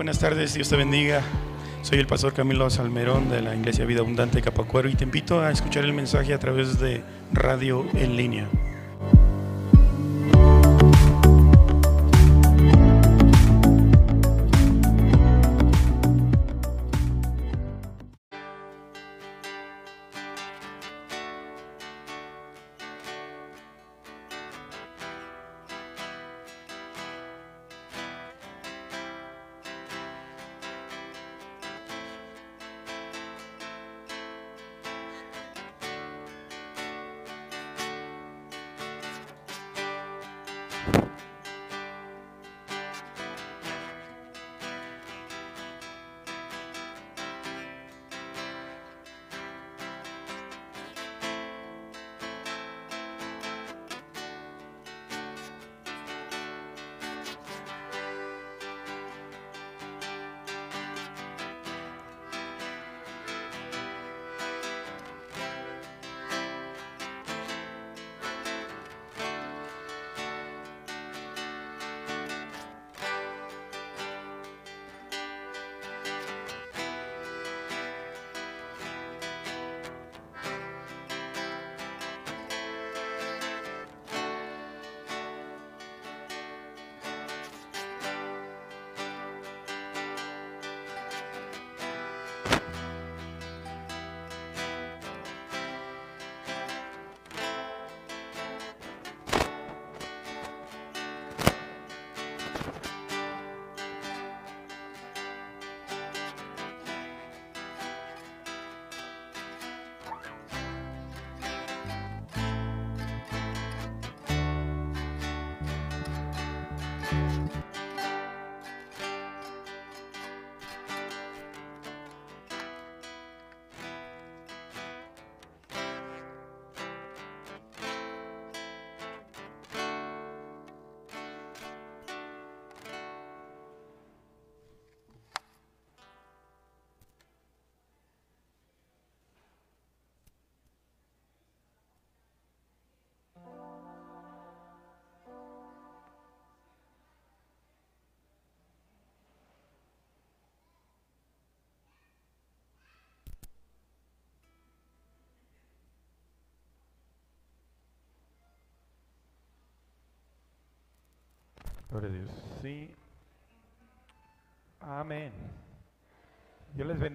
[0.00, 1.20] buenas tardes, Dios te bendiga.
[1.82, 5.50] Soy el pastor Camilo Salmerón de la Iglesia Vida Abundante Capacuero y te invito a
[5.50, 7.02] escuchar el mensaje a través de
[7.34, 8.48] radio en línea.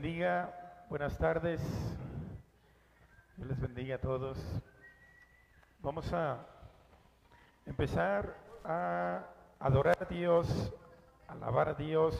[0.06, 0.86] Bendiga.
[0.88, 1.60] Buenas tardes.
[3.38, 4.38] Dios les bendiga a todos.
[5.80, 6.46] Vamos a
[7.66, 9.24] empezar a
[9.60, 10.72] adorar a Dios,
[11.28, 12.16] alabar a Dios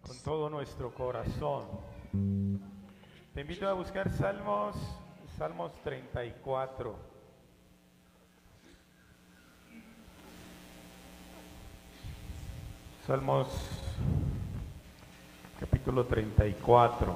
[0.00, 1.66] con todo nuestro corazón.
[3.34, 4.74] Te invito a buscar Salmos,
[5.36, 6.96] Salmos 34.
[13.06, 13.83] Salmos
[15.58, 17.14] capítulo 34.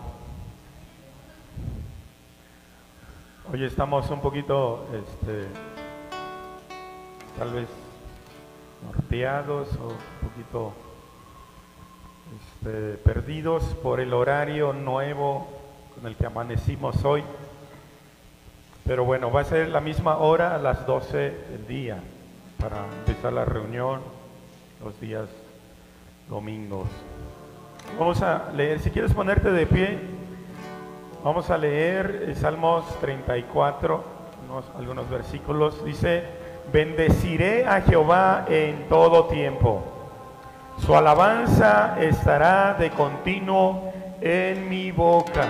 [3.53, 5.47] Hoy estamos un poquito, este,
[7.39, 7.69] tal vez
[8.85, 10.73] norteados o un poquito
[12.37, 15.49] este, perdidos por el horario nuevo
[15.95, 17.25] con el que amanecimos hoy.
[18.85, 22.01] Pero bueno, va a ser la misma hora a las 12 del día
[22.59, 24.01] para empezar la reunión
[24.83, 25.29] los días
[26.29, 26.89] domingos.
[27.97, 29.99] Vamos a leer, si quieres ponerte de pie,
[31.25, 34.05] vamos a leer Salmos 34,
[34.79, 35.85] algunos versículos.
[35.85, 36.25] Dice,
[36.73, 39.83] bendeciré a Jehová en todo tiempo.
[40.79, 45.47] Su alabanza estará de continuo en mi boca.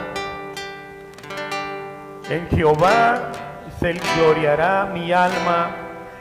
[2.31, 3.31] En Jehová
[3.79, 5.71] se gloriará mi alma,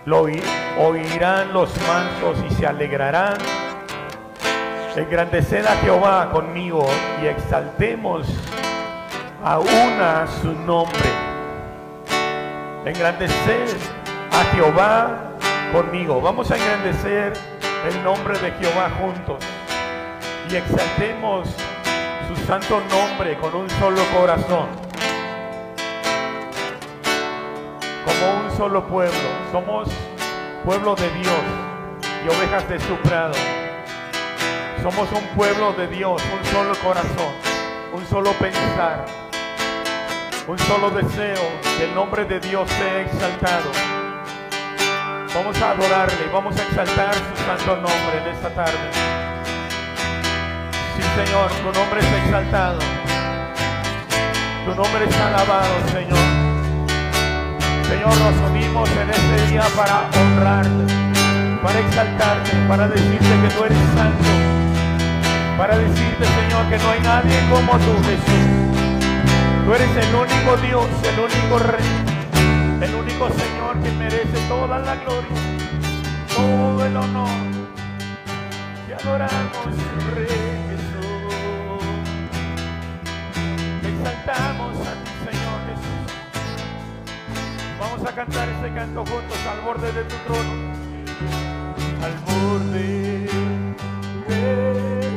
[0.06, 3.36] lo oirán los mansos y se alegrarán
[4.98, 6.84] Engrandeced a Jehová conmigo
[7.22, 8.26] y exaltemos
[9.44, 11.10] a una su nombre.
[12.84, 13.78] Engrandeced
[14.32, 15.34] a Jehová
[15.72, 16.20] conmigo.
[16.20, 17.34] Vamos a engrandecer
[17.88, 19.38] el nombre de Jehová juntos
[20.50, 21.48] y exaltemos
[22.28, 24.66] su santo nombre con un solo corazón.
[28.04, 29.30] Como un solo pueblo.
[29.52, 29.90] Somos
[30.66, 31.44] pueblo de Dios
[32.26, 33.36] y ovejas de su prado.
[34.82, 37.34] Somos un pueblo de Dios, un solo corazón,
[37.94, 39.06] un solo pensar,
[40.48, 41.42] un solo deseo,
[41.78, 43.72] que el nombre de Dios sea exaltado.
[45.34, 48.90] Vamos a adorarle, vamos a exaltar su santo nombre en esta tarde.
[50.96, 52.80] Sí, Señor, tu nombre es exaltado.
[54.66, 56.48] Tu nombre es alabado, Señor.
[57.88, 60.94] Señor, nos unimos en este día para honrarte,
[61.64, 64.57] para exaltarte, para decirte que tú eres santo,
[65.58, 68.68] para decirte, Señor, que no hay nadie como tú, Jesús.
[69.66, 71.86] Tú eres el único Dios, el único Rey,
[72.82, 75.30] el único Señor que merece toda la gloria,
[76.36, 77.28] todo el honor.
[78.88, 79.66] Te adoramos,
[80.16, 80.28] Rey
[80.70, 81.84] Jesús.
[83.82, 86.06] Te exaltamos a ti, Señor Jesús.
[87.80, 90.54] Vamos a cantar este canto juntos al borde de tu trono.
[92.04, 93.28] Al borde
[94.28, 95.17] de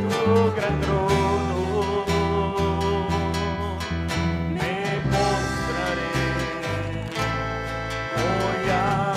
[0.54, 2.04] gran trono
[4.50, 6.12] me postraré
[8.16, 9.12] hoy a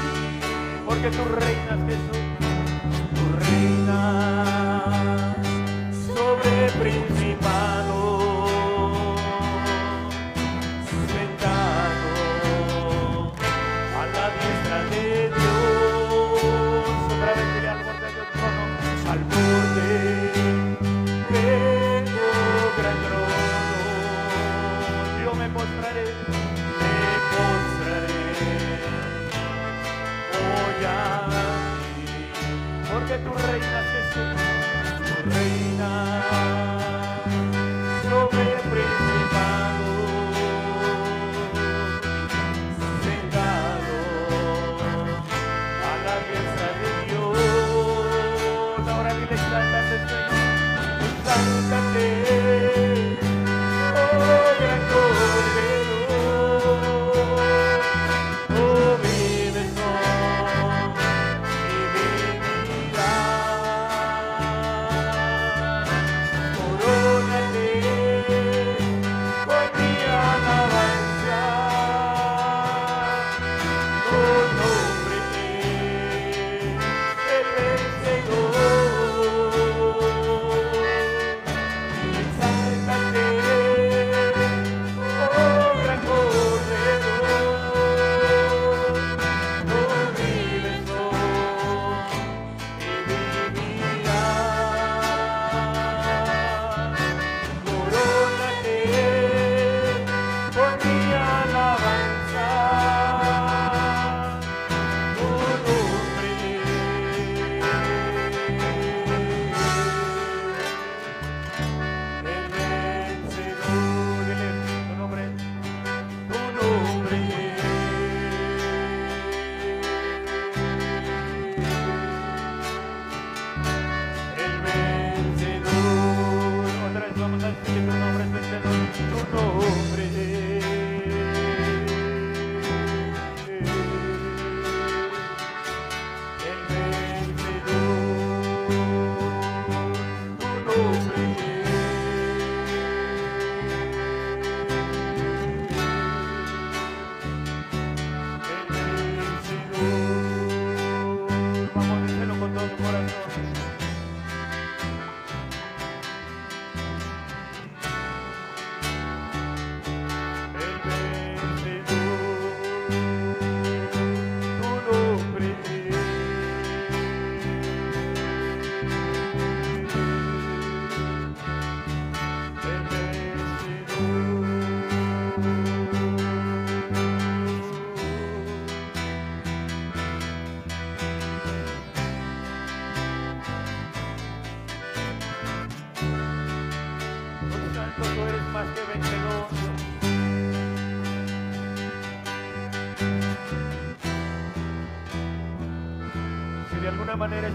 [0.00, 0.10] ti.
[0.86, 2.22] Porque tú reinas, Jesús.
[3.14, 5.36] Tú reinas
[6.06, 7.17] sobre principados
[33.24, 34.47] tú reinas Jesús,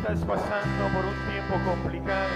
[0.03, 2.27] estás pasando por un tiempo complicado,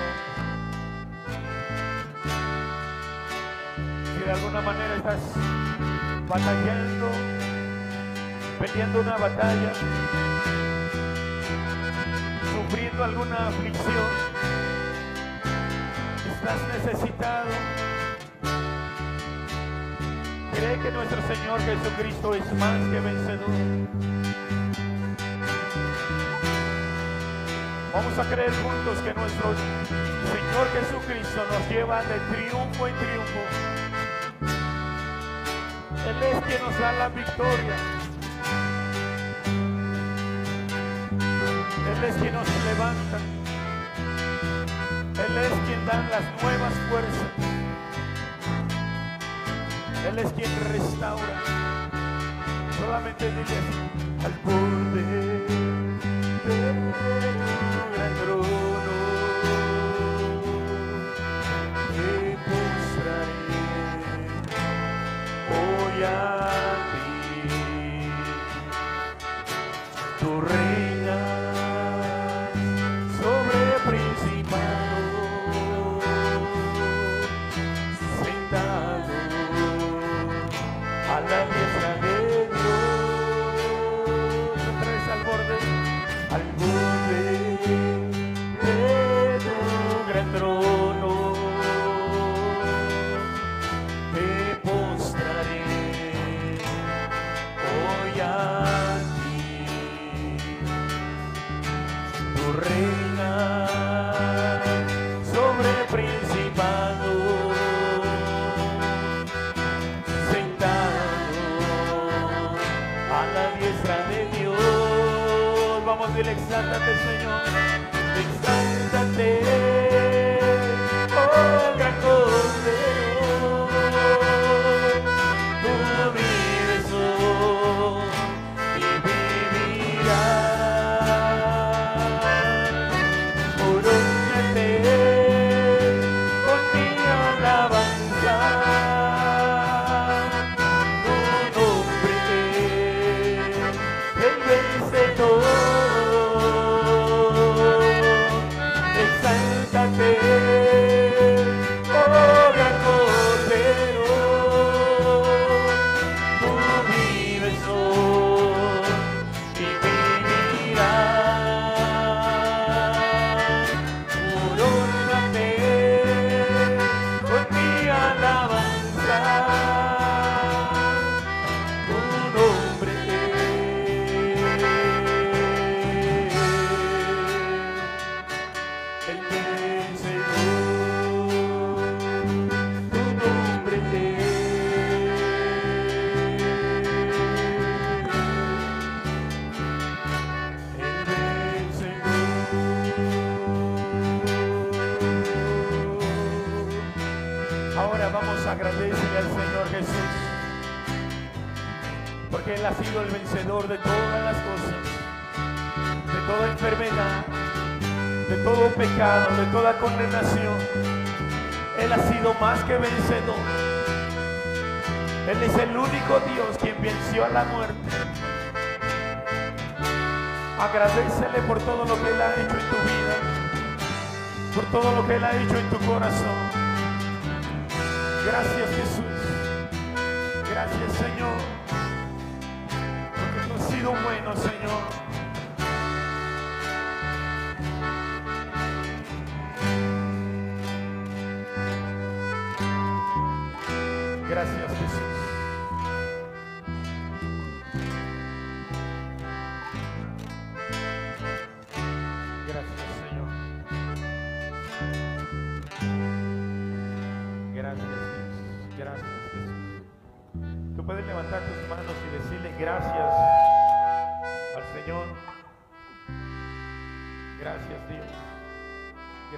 [4.05, 5.19] si de alguna manera estás
[6.29, 7.09] batallando,
[8.57, 9.73] peleando una batalla,
[12.55, 14.07] sufriendo alguna aflicción,
[16.25, 17.49] estás necesitado,
[20.53, 24.16] cree que nuestro Señor Jesucristo es más que vencedor.
[28.17, 33.41] A creer juntos que nuestro Señor Jesucristo nos lleva de triunfo en triunfo.
[36.09, 37.75] Él es quien nos da la victoria.
[41.91, 43.17] Él es quien nos levanta.
[45.27, 47.31] Él es quien da las nuevas fuerzas.
[50.07, 51.43] Él es quien restaura.
[52.79, 53.57] Solamente dile
[54.25, 54.56] al pueblo.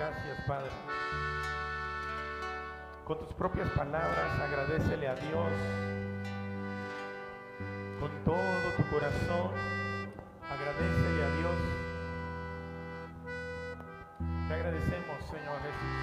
[0.10, 0.72] gracias, Padre.
[3.06, 5.52] Con tus propias palabras agradecele a Dios.
[8.00, 9.52] Con todo tu corazón,
[10.50, 11.56] agradecele a Dios.
[14.48, 15.98] Te agradecemos, Señor Jesús,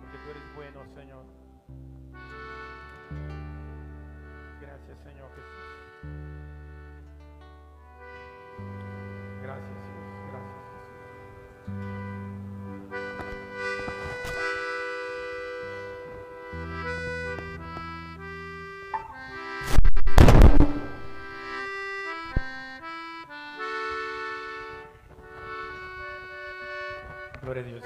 [0.00, 1.24] porque tú eres bueno, Señor.
[4.60, 5.66] Gracias, Señor Jesús.
[9.42, 10.06] Gracias, Dios.
[10.32, 11.95] Gracias, Jesús.
[27.56, 27.84] de Dios.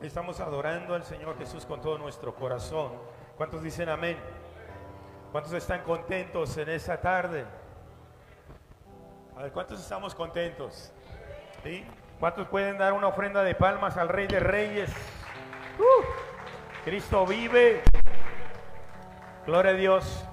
[0.00, 2.92] Estamos adorando al Señor Jesús con todo nuestro corazón.
[3.36, 4.16] ¿Cuántos dicen amén?
[5.32, 7.44] ¿Cuántos están contentos en esta tarde?
[9.36, 10.92] A ver, ¿cuántos estamos contentos?
[11.64, 11.84] ¿Sí?
[12.20, 14.90] ¿Cuántos pueden dar una ofrenda de palmas al Rey de Reyes?
[15.78, 16.04] ¡Uh!
[16.84, 17.82] Cristo vive.
[19.46, 20.24] Gloria a Dios.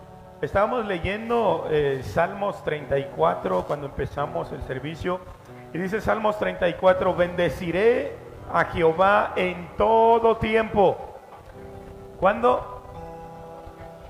[0.42, 5.22] Estábamos leyendo eh, Salmos 34 cuando empezamos el servicio.
[5.76, 8.16] Y dice Salmos 34, bendeciré
[8.50, 10.96] a Jehová en todo tiempo.
[12.18, 12.82] ¿Cuándo?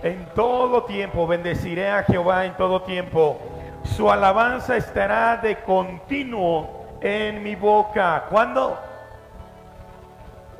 [0.04, 3.40] En todo tiempo, bendeciré a Jehová en todo tiempo.
[3.84, 8.26] Su alabanza estará de continuo en mi boca.
[8.30, 8.78] ¿Cuándo?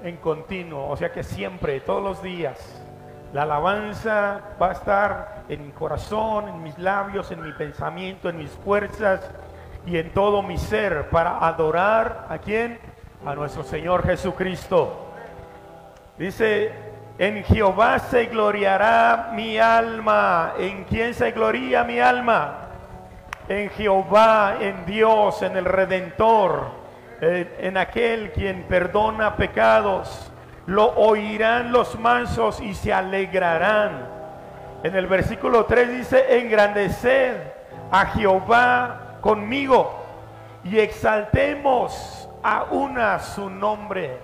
[0.04, 2.82] En continuo, o sea que siempre, todos los días.
[3.32, 8.40] La alabanza va a estar en mi corazón, en mis labios, en mi pensamiento, en
[8.40, 9.30] mis fuerzas
[9.86, 12.80] y en todo mi ser para adorar a quién?
[13.26, 15.12] A nuestro Señor Jesucristo.
[16.18, 16.72] Dice,
[17.18, 20.54] en Jehová se gloriará mi alma.
[20.58, 22.70] ¿En quién se gloria mi alma?
[23.48, 26.72] En Jehová, en Dios, en el Redentor,
[27.22, 30.32] en, aquel quien perdona pecados.
[30.66, 34.10] Lo oirán los mansos y se alegrarán.
[34.84, 37.36] En el versículo 3 dice, engrandeced
[37.92, 40.06] a Jehová conmigo
[40.64, 44.20] y exaltemos a una su nombre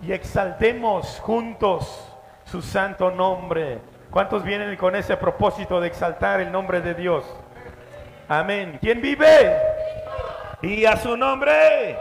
[0.00, 3.80] y exaltemos juntos su santo nombre.
[4.10, 7.26] ¿Cuántos vienen con ese propósito de exaltar el nombre de Dios?
[8.26, 8.78] Amén.
[8.80, 9.54] ¿Quién vive?
[10.62, 11.98] Y a su nombre.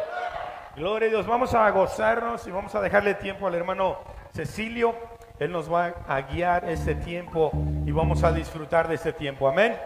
[0.77, 1.27] Gloria a Dios.
[1.27, 3.97] Vamos a gozarnos y vamos a dejarle tiempo al hermano
[4.33, 4.95] Cecilio.
[5.37, 7.51] Él nos va a guiar ese tiempo
[7.85, 9.49] y vamos a disfrutar de ese tiempo.
[9.49, 9.77] Amén.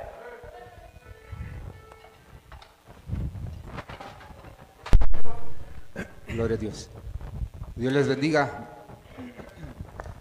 [6.36, 6.89] Gloria a Dios.
[7.77, 8.68] Dios les bendiga.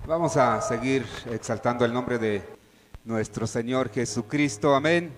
[0.06, 2.40] Vamos a seguir exaltando el nombre de
[3.02, 4.76] nuestro Señor Jesucristo.
[4.76, 5.12] Amén.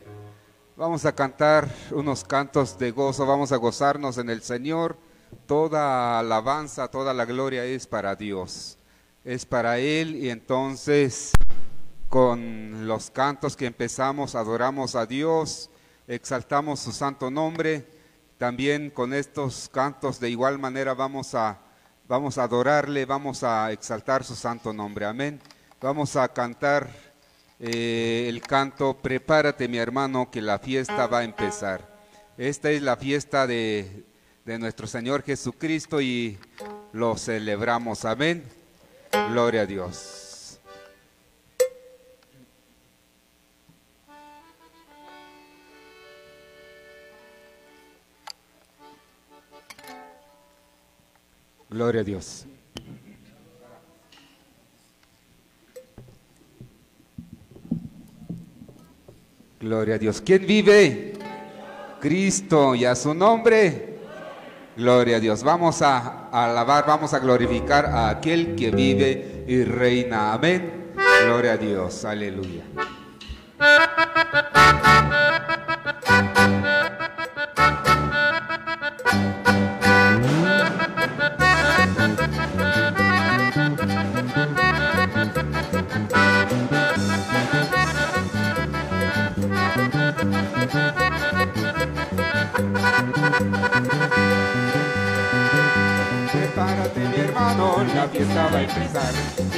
[0.75, 4.97] Vamos a cantar unos cantos de gozo, vamos a gozarnos en el Señor.
[5.45, 8.79] Toda alabanza, toda la gloria es para Dios.
[9.23, 11.33] Es para Él y entonces
[12.09, 15.69] con los cantos que empezamos adoramos a Dios,
[16.09, 17.96] exaltamos su santo nombre
[18.39, 21.59] también con estos cantos de igual manera vamos a,
[22.07, 25.07] vamos a adorarle, vamos a exaltar su santo nombre.
[25.07, 25.41] Amén.
[25.81, 26.89] Vamos a cantar
[27.59, 31.97] eh, el canto Prepárate mi hermano que la fiesta va a empezar.
[32.37, 34.05] Esta es la fiesta de,
[34.45, 36.39] de nuestro Señor Jesucristo y
[36.93, 38.05] lo celebramos.
[38.05, 38.45] Amén.
[39.31, 40.26] Gloria a Dios.
[51.77, 52.47] Gloria a Dios.
[59.61, 60.23] Gloria a Dios.
[60.23, 61.13] ¿Quién vive?
[62.01, 63.99] Cristo y a su nombre.
[64.75, 65.43] Gloria a Dios.
[65.43, 70.33] Vamos a alabar, vamos a glorificar a aquel que vive y reina.
[70.33, 70.93] Amén.
[71.27, 72.07] Gloria a Dios.
[72.07, 72.65] Aleluya.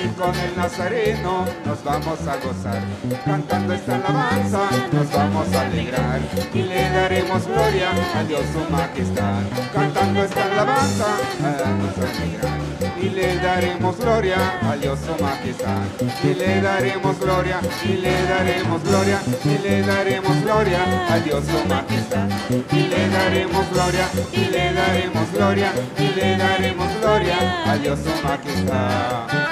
[0.05, 2.83] Y con el nazareno nos vamos a gozar.
[3.25, 6.21] Cantando esta alabanza nos vamos a alegrar
[6.55, 9.43] y le daremos gloria a Dios su majestad.
[9.73, 11.07] Cantando esta alabanza
[11.41, 12.69] vamos a alegrar
[13.01, 15.83] y le daremos gloria a Dios su majestad.
[16.23, 20.81] Y le daremos gloria y le daremos gloria y le daremos gloria
[21.13, 22.29] a Dios su majestad.
[22.73, 28.27] Y le daremos gloria y le daremos gloria y le daremos gloria a Dios su
[28.27, 29.48] majestad.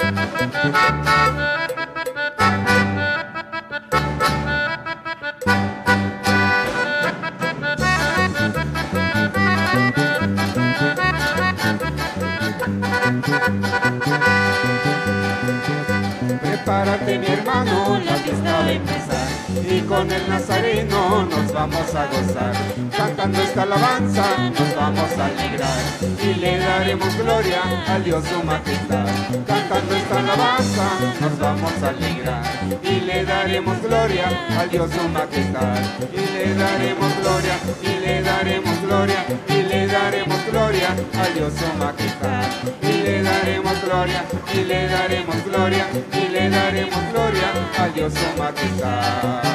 [16.41, 22.07] Prepárate mi hermano, la fiesta va a empezar y con el nazareno nos vamos a
[22.07, 22.53] gozar.
[22.95, 24.25] Cantando esta alabanza
[24.57, 25.79] nos vamos a alegrar
[26.21, 29.07] y le daremos gloria a Dios su majestad.
[29.45, 30.89] Cantando esta alabanza
[31.21, 32.43] nos vamos a alegrar
[32.83, 34.25] y le daremos gloria
[34.59, 35.77] a Dios su majestad.
[36.13, 41.77] Y le daremos gloria y le daremos gloria y le daremos gloria a Dios su
[41.77, 42.43] majestad.
[42.81, 48.41] Y le daremos gloria y le daremos gloria y le daremos gloria a Dios su
[48.41, 49.46] majestad.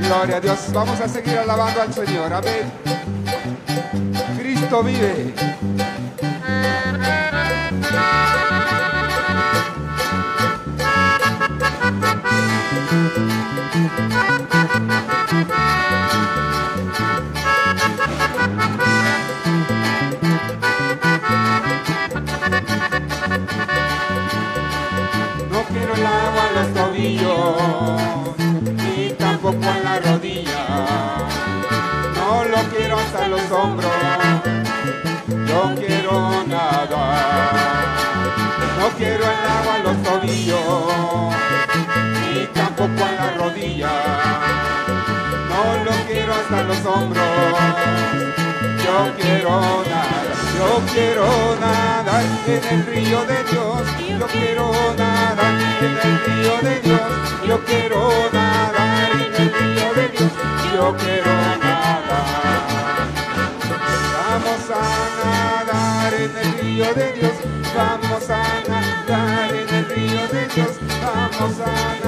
[0.00, 0.58] Gloria a Dios.
[0.72, 2.32] Vamos a seguir alabando al Señor.
[2.32, 2.72] Amén.
[4.38, 5.34] Cristo vive.
[33.54, 33.88] asombro.
[35.46, 37.86] Yo quiero nadar,
[38.78, 41.34] no quiero el agua a los tobillos,
[42.20, 43.90] ni tampoco a las rodillas
[45.48, 47.24] no lo quiero hasta los hombros.
[48.84, 50.26] Yo quiero nadar,
[50.58, 51.26] yo quiero
[51.60, 53.82] nadar en el río de Dios.
[54.18, 57.00] Yo quiero nadar en el río de Dios.
[57.46, 60.32] Yo quiero nadar en el río de Dios.
[60.74, 61.63] Yo quiero nadar.
[66.74, 67.32] Río de Dios.
[67.76, 70.80] Vamos a nadar en el río de Dios.
[71.00, 72.03] Vamos a nadar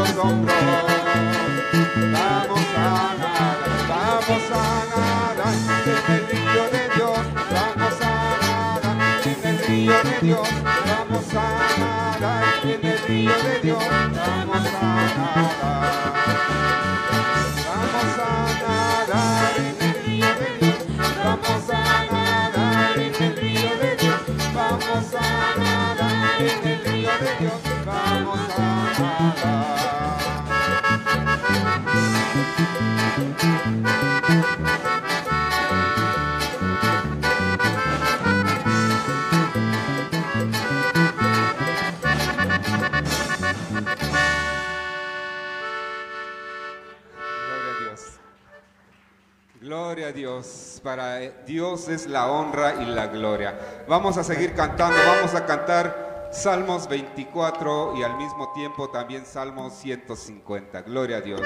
[0.00, 1.84] Vamos a
[3.20, 5.52] nadar, vamos a nadar
[5.84, 7.20] en el río de Dios.
[7.52, 10.48] Vamos a nadar en el río de Dios.
[10.86, 11.38] Vamos a
[11.78, 13.84] nadar en el río de Dios.
[13.88, 15.90] Vamos a nadar.
[17.66, 18.32] Vamos a
[18.62, 20.78] nadar en el río de Dios.
[21.22, 21.72] Vamos a
[22.10, 24.20] nadar en el río de Dios.
[24.54, 25.26] Vamos a
[25.58, 27.69] nadar en el río de Dios.
[49.60, 50.80] Gloria a Dios.
[50.82, 53.84] Para Dios es la honra y la gloria.
[53.86, 54.96] Vamos a seguir cantando.
[55.06, 60.82] Vamos a cantar Salmos 24 y al mismo tiempo también Salmos 150.
[60.82, 61.40] Gloria a Dios.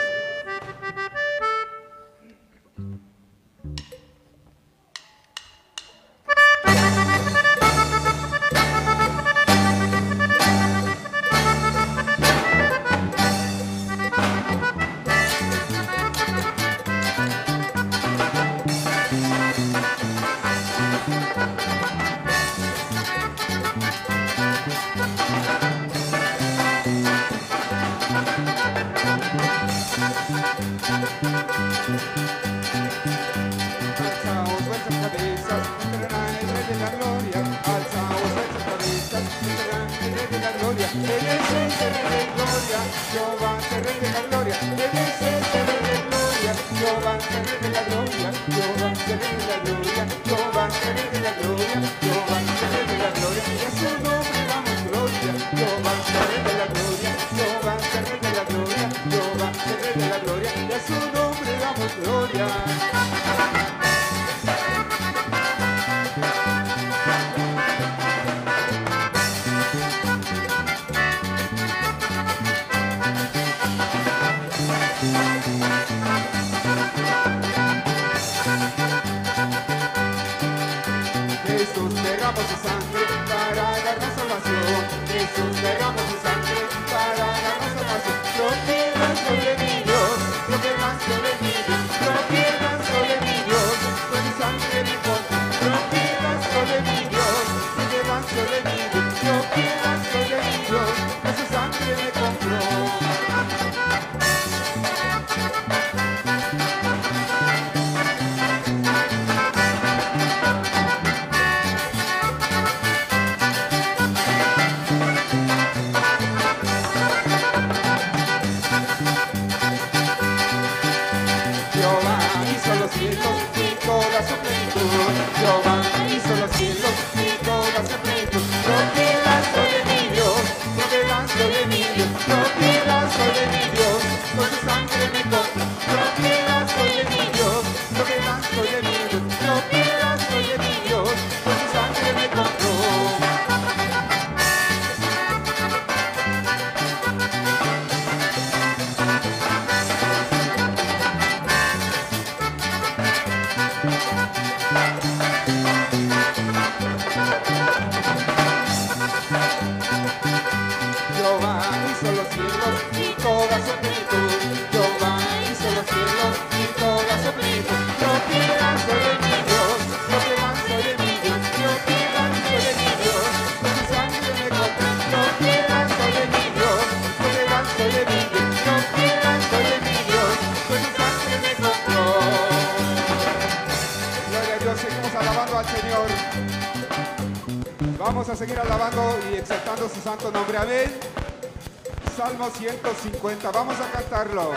[192.64, 193.50] 150.
[193.52, 194.52] Vamos a cantarlo.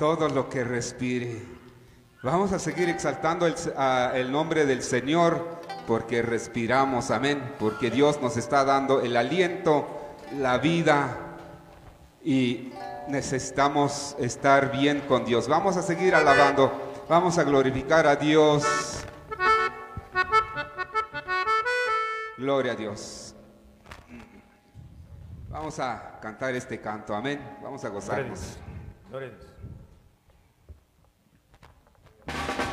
[0.00, 1.42] Todo lo que respire.
[2.22, 7.10] Vamos a seguir exaltando el, nombre del Señor porque respiramos.
[7.10, 7.54] Amén.
[7.58, 11.18] Porque Dios nos está dando el aliento, la vida
[12.24, 12.72] y
[13.08, 15.48] necesitamos estar bien con Dios.
[15.48, 16.72] Vamos a seguir alabando.
[17.06, 18.64] Vamos a glorificar a Dios.
[22.38, 23.34] Gloria a Dios.
[25.50, 27.58] Vamos a cantar este canto, amén.
[27.62, 28.56] Vamos a gozarnos.
[29.10, 29.49] Gloria a Dios.
[32.32, 32.69] Thank you.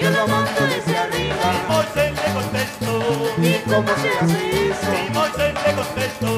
[0.00, 1.36] Yo lo monto desde arriba.
[1.54, 2.92] Y Moisés le contestó.
[3.38, 4.90] ¿Y cómo se hace eso?
[4.92, 6.30] Y Moisés le contestó.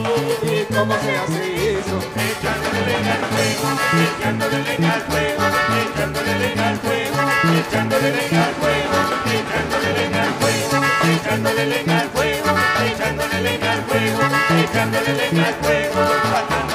[0.42, 1.96] ¿Y cómo se hace eso?
[2.28, 3.68] Echándole leña al fuego,
[4.04, 5.42] echándole leña al fuego,
[5.80, 7.18] echándole leña al fuego,
[7.58, 8.98] echándole leña al fuego,
[9.32, 12.50] echándole leña al fuego, echándole leña al fuego,
[12.86, 14.20] echándole leña al fuego,
[14.60, 16.67] echándole leña al fuego,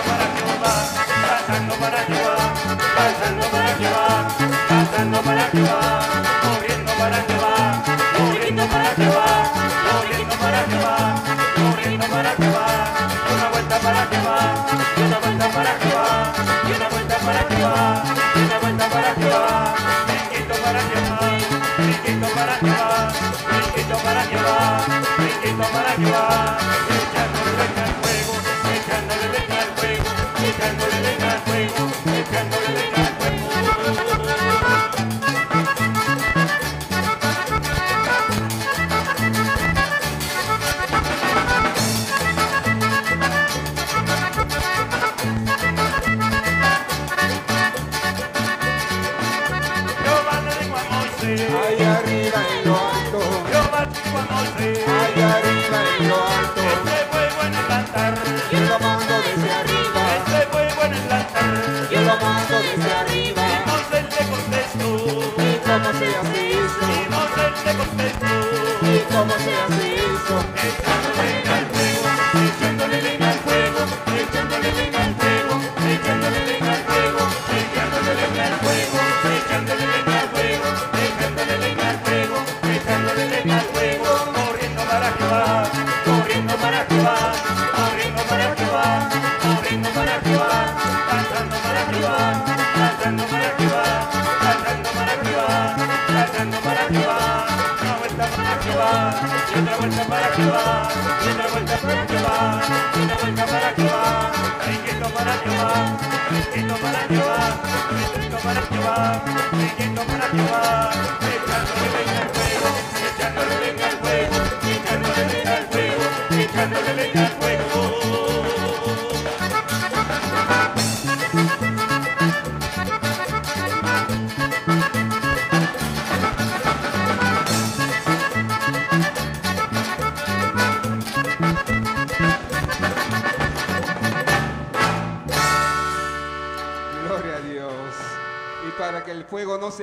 [109.25, 109.72] Thank you.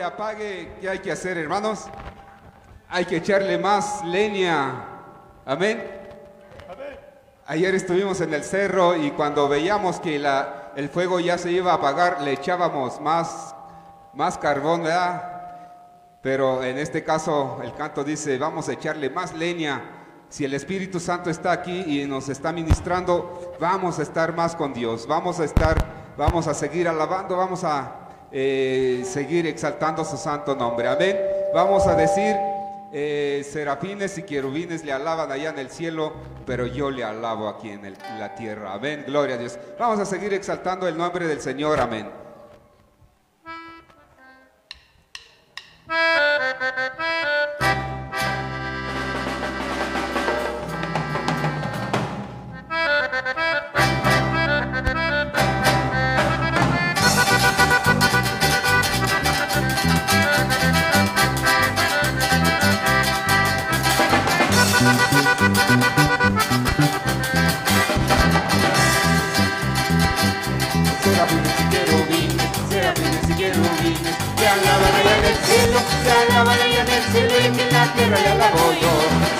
[0.00, 1.84] Se apague, ¿qué hay que hacer, hermanos?
[2.88, 4.82] Hay que echarle más leña.
[5.44, 5.84] Amén.
[7.44, 11.72] Ayer estuvimos en el cerro y cuando veíamos que la- el fuego ya se iba
[11.72, 13.54] a apagar, le echábamos más,
[14.14, 15.22] más carbón, ¿verdad?
[16.22, 19.82] Pero en este caso el canto dice, vamos a echarle más leña.
[20.30, 24.72] Si el Espíritu Santo está aquí y nos está ministrando, vamos a estar más con
[24.72, 25.76] Dios, vamos a estar,
[26.16, 27.99] vamos a seguir alabando, vamos a
[28.32, 30.88] eh, seguir exaltando su santo nombre.
[30.88, 31.18] Amén.
[31.54, 32.36] Vamos a decir,
[32.92, 36.12] eh, serafines y querubines le alaban allá en el cielo,
[36.46, 38.72] pero yo le alabo aquí en el- la tierra.
[38.74, 39.04] Amén.
[39.06, 39.58] Gloria a Dios.
[39.78, 41.80] Vamos a seguir exaltando el nombre del Señor.
[41.80, 42.08] Amén.
[73.50, 77.84] querubines, te alaban en el cielo, te alaban en el cielo y aquí en la
[77.94, 78.92] tierra le alabo yo.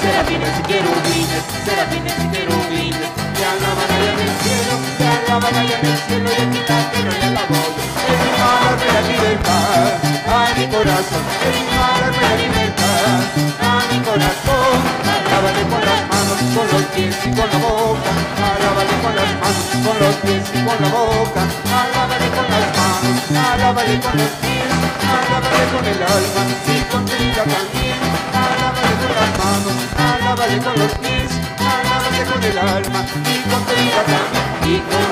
[0.02, 5.98] Serafines y querubines, serafines y querubines, te alaban en el cielo, te alaban en el
[6.06, 7.82] cielo y aquí en la tierra le alabo yo.
[8.10, 9.86] Es mi darme la libertad
[10.26, 12.79] a mi corazón, es mi darme la libertad
[13.10, 14.78] a mi corazón.
[15.10, 19.66] Alábale con las manos, con los pies y con la boca, alábale con las manos,
[19.84, 21.42] con los pies y con la boca,
[21.80, 24.70] alábale con las manos, alábale con los pies,
[25.16, 28.00] alábale con el alma y con tu vida también,
[28.34, 33.00] alábale con las manos, alábale con los pies, alábale con el alma
[33.32, 35.09] y con tu vida también, y con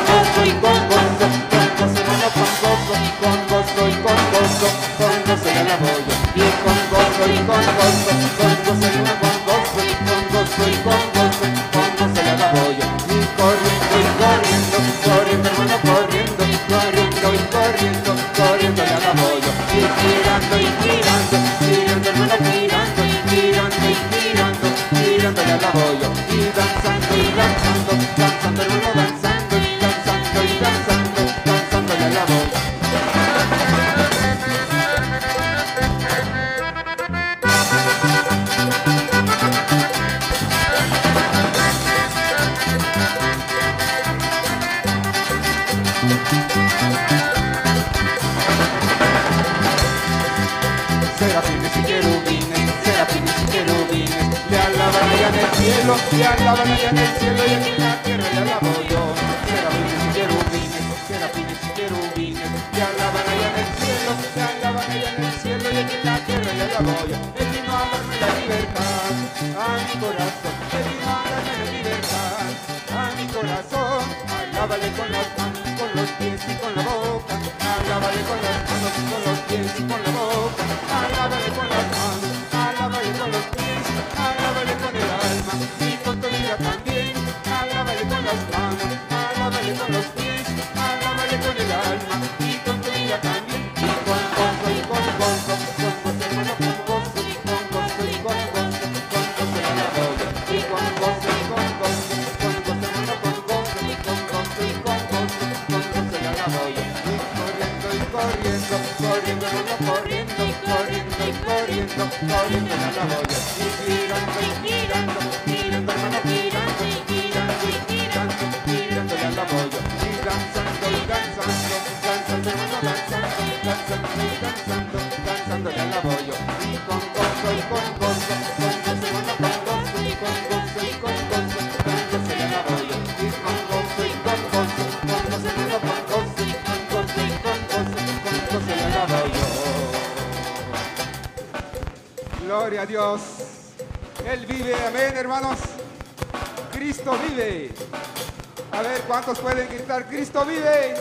[150.39, 150.95] Cristo vive.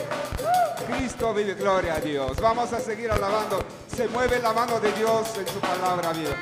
[0.86, 2.36] Cristo vive, gloria a Dios.
[2.40, 3.62] Vamos a seguir alabando.
[3.94, 6.34] Se mueve la mano de Dios en su palabra viva.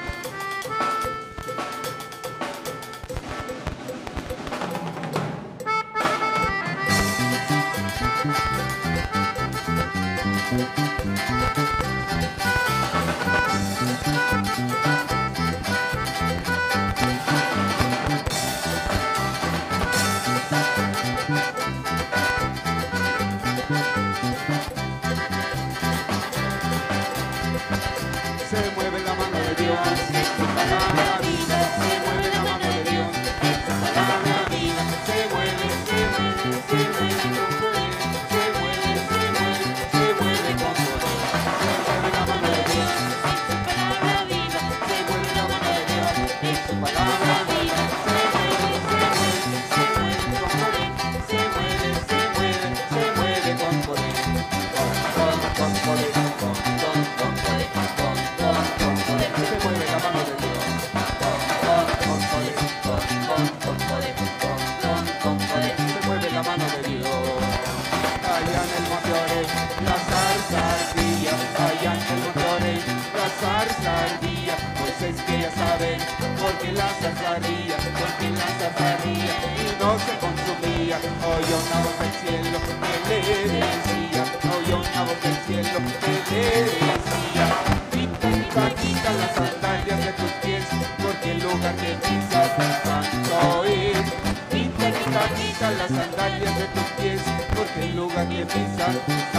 [95.73, 97.21] las sandalias de tus pies,
[97.55, 99.36] porque el lugar que pisas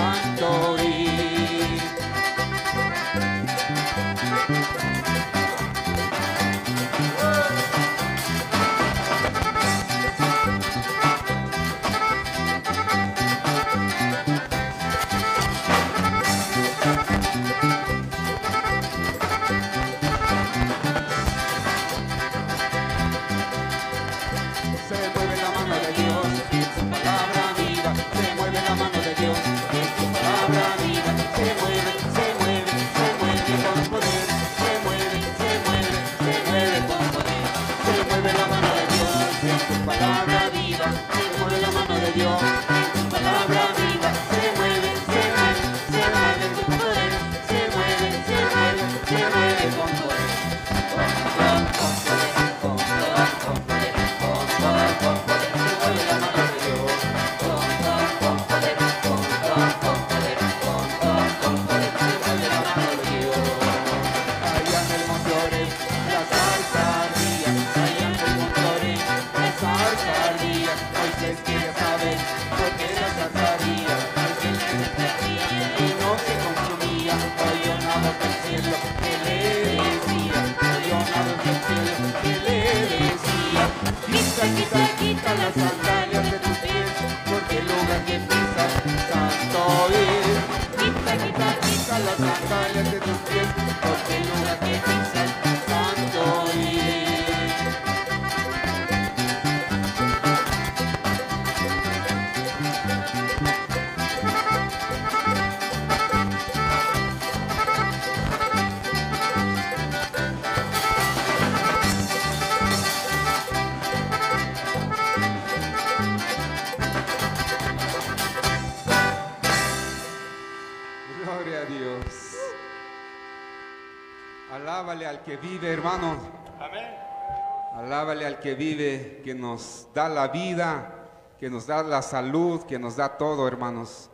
[128.47, 133.09] que vive, que nos da la vida, que nos da la salud, que nos da
[133.17, 134.09] todo, hermanos.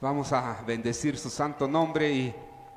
[0.00, 2.34] Vamos a bendecir su santo nombre y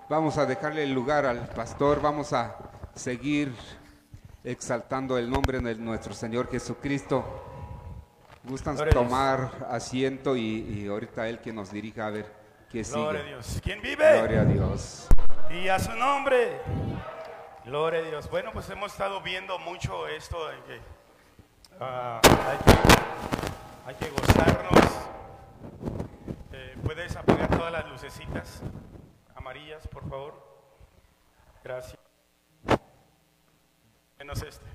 [0.08, 2.04] vamos a dejarle el lugar al pastor.
[2.04, 2.56] Vamos a
[2.94, 3.52] seguir
[4.44, 7.26] exaltando el nombre de nuestro Señor Jesucristo.
[8.44, 12.32] Gustan Gloria a tomar asiento y, y ahorita él que nos dirija a ver
[12.72, 13.28] qué Gloria a sigue.
[13.28, 13.62] Dios.
[13.64, 14.20] ¿Quién vive?
[14.20, 15.08] Gloria a Dios.
[15.50, 16.60] Y a su nombre.
[17.66, 18.28] Gloria a Dios.
[18.30, 20.82] Bueno, pues hemos estado viendo mucho esto de que,
[21.80, 22.82] ah, hay que
[23.86, 25.08] hay que gozarnos.
[26.54, 28.64] Eh, ¿Puedes apagar todas las lucecitas
[29.36, 30.42] amarillas, por favor?
[31.64, 32.00] Gracias.
[34.18, 34.66] Menos este.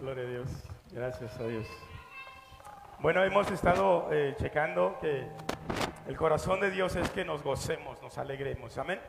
[0.00, 0.48] Gloria a Dios.
[0.92, 1.66] Gracias a Dios.
[3.00, 5.26] Bueno, hemos estado eh, checando que
[6.06, 8.78] el corazón de Dios es que nos gocemos, nos alegremos.
[8.78, 9.00] Amén.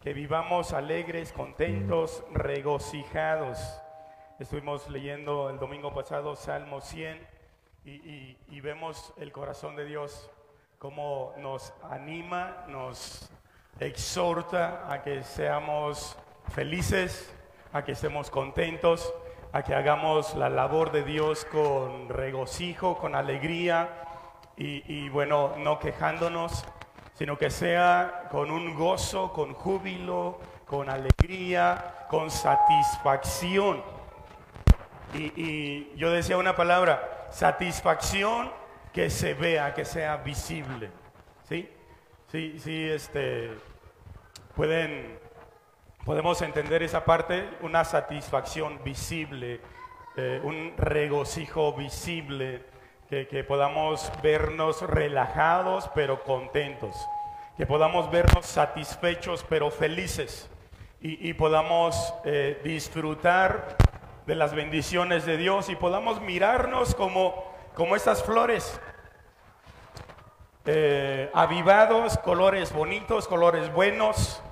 [0.00, 3.58] Que vivamos alegres, contentos, regocijados.
[4.38, 7.26] Estuvimos leyendo el domingo pasado Salmo 100
[7.84, 10.30] y, vemos el corazón de Dios
[10.78, 13.28] como nos anima, nos
[13.80, 16.16] exhorta a que seamos
[16.54, 17.34] felices,
[17.72, 19.12] a que estemos contentos,
[19.52, 24.04] a que hagamos la labor de Dios con regocijo, con alegría
[24.56, 26.64] y, bueno, no quejándonos,
[27.18, 33.82] sino que sea con un gozo, con júbilo, con alegría, con satisfacción.
[35.12, 38.52] Y, yo decía una palabra, satisfacción
[38.92, 40.90] que se vea, que sea visible.
[41.48, 41.68] ¿Sí?
[42.30, 43.50] Sí, sí, este,
[44.54, 45.18] pueden,
[46.04, 49.60] podemos entender esa parte, una satisfacción visible,
[50.16, 52.64] eh, un regocijo visible,
[53.08, 56.94] que, podamos vernos relajados pero contentos,
[57.56, 60.50] que podamos vernos satisfechos pero felices.
[61.00, 63.76] Y, y podamos eh, disfrutar
[64.26, 67.44] de las bendiciones de Dios y podamos mirarnos como,
[67.74, 68.80] como estas flores,
[70.66, 74.42] eh, avivados, colores bonitos, colores buenos,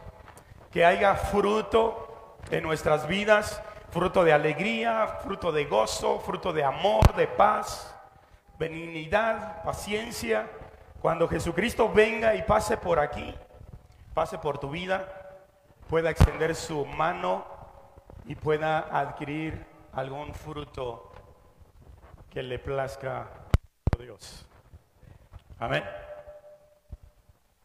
[0.73, 7.15] que haya fruto en nuestras vidas, fruto de alegría, fruto de gozo, fruto de amor,
[7.17, 7.96] de paz,
[8.59, 10.49] benignidad, paciencia.
[11.01, 13.35] Cuando Jesucristo venga y pase por aquí,
[14.15, 15.09] pase por tu vida,
[15.89, 17.47] pueda extender su mano
[18.25, 21.13] y pueda adquirir algún fruto
[22.31, 23.29] que le plazca
[23.95, 24.47] a Dios.
[25.59, 25.85] Amén.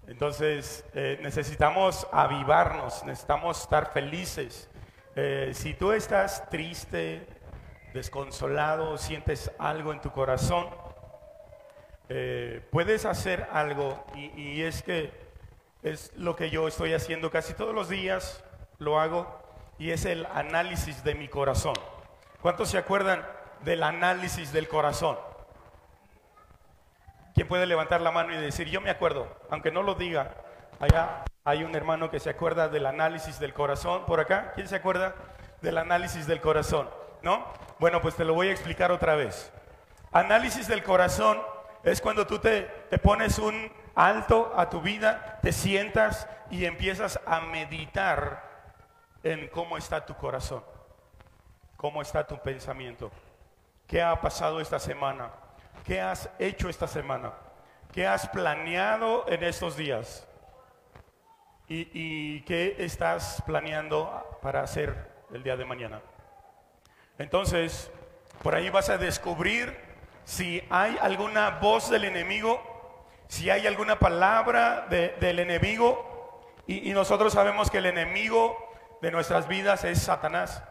[0.08, 4.70] Entonces eh, necesitamos avivarnos, necesitamos estar felices.
[5.16, 7.28] Eh, si tú estás triste,
[7.94, 10.68] desconsolado, sientes algo en tu corazón,
[12.14, 15.12] eh, puedes hacer algo y, y es que
[15.82, 18.44] es lo que yo estoy haciendo casi todos los días,
[18.80, 19.42] lo hago,
[19.80, 21.76] y es el análisis de mi corazón.
[22.42, 23.26] ¿Cuántos se acuerdan
[23.64, 25.18] del análisis del corazón?
[27.34, 30.36] ¿Quién puede levantar la mano y decir, yo me acuerdo, aunque no lo diga?
[30.82, 34.06] Allá hay un hermano que se acuerda del análisis del corazón.
[34.06, 34.52] ¿Por acá?
[34.54, 35.16] ¿Quién se acuerda
[35.62, 36.90] del análisis del corazón?
[37.22, 37.46] ¿No?
[37.80, 39.50] Bueno, pues te lo voy a explicar otra vez.
[40.12, 41.42] Análisis del corazón
[41.84, 47.20] es cuando tú te, te pones un alto a tu vida, te sientas y empiezas
[47.26, 48.44] a meditar
[49.24, 50.64] en cómo está tu corazón,
[51.78, 53.12] cómo está tu pensamiento,
[53.88, 55.32] qué ha pasado esta semana,
[55.86, 57.34] qué has hecho esta semana,
[57.92, 60.28] qué has planeado en estos días
[61.68, 66.02] y, y qué estás planeando para hacer el día de mañana.
[67.18, 67.92] Entonces,
[68.42, 69.91] por ahí vas a descubrir
[70.24, 72.62] si hay alguna voz del enemigo,
[73.28, 76.10] si hay alguna palabra de- del enemigo,
[76.68, 78.58] y, nosotros sabemos que el enemigo
[79.02, 80.64] de nuestras vidas es Satanás.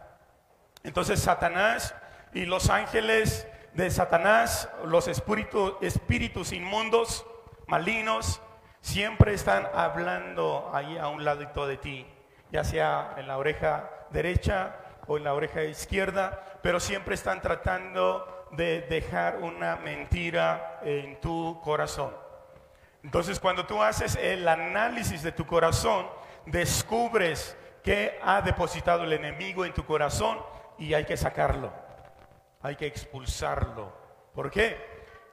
[0.83, 1.93] Entonces Satanás
[2.33, 7.25] y los ángeles de Satanás, los espíritu- espíritus inmundos,
[7.67, 8.41] malignos,
[8.79, 12.07] siempre están hablando ahí a un ladito de ti,
[12.51, 14.75] ya sea en la oreja derecha
[15.07, 21.59] o en la oreja izquierda, pero siempre están tratando de dejar una mentira en tu
[21.63, 22.13] corazón.
[23.03, 26.07] Entonces, cuando tú haces el análisis de tu corazón,
[26.45, 30.39] descubres que ha depositado el enemigo en tu corazón
[30.77, 31.71] y hay que sacarlo,
[32.61, 33.91] hay que expulsarlo.
[34.35, 34.77] ¿Por qué?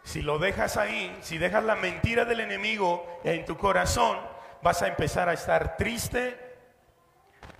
[0.03, 4.19] Si lo dejas ahí, si dejas la mentira del enemigo en tu corazón,
[4.62, 6.39] vas a empezar a estar triste,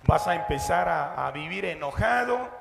[0.05, 2.58] vas a empezar a, a vivir enojado,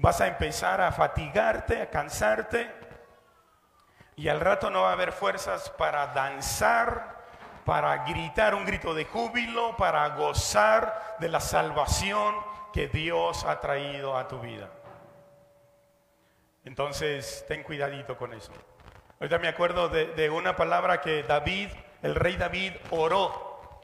[0.00, 2.70] vas a empezar a fatigarte, a cansarte,
[4.16, 7.20] y al rato no va a haber fuerzas para danzar,
[7.64, 12.34] para gritar un grito de júbilo, para gozar de la salvación
[12.72, 14.70] que Dios ha traído a tu vida.
[16.64, 18.52] Entonces, ten cuidadito con eso.
[19.20, 21.68] Ahorita me acuerdo de, de una palabra que David,
[22.02, 23.80] el rey David, oró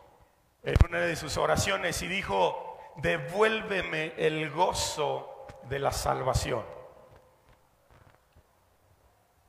[0.62, 5.36] en una de sus oraciones y dijo, devuélveme el gozo
[5.69, 6.64] de la salvación.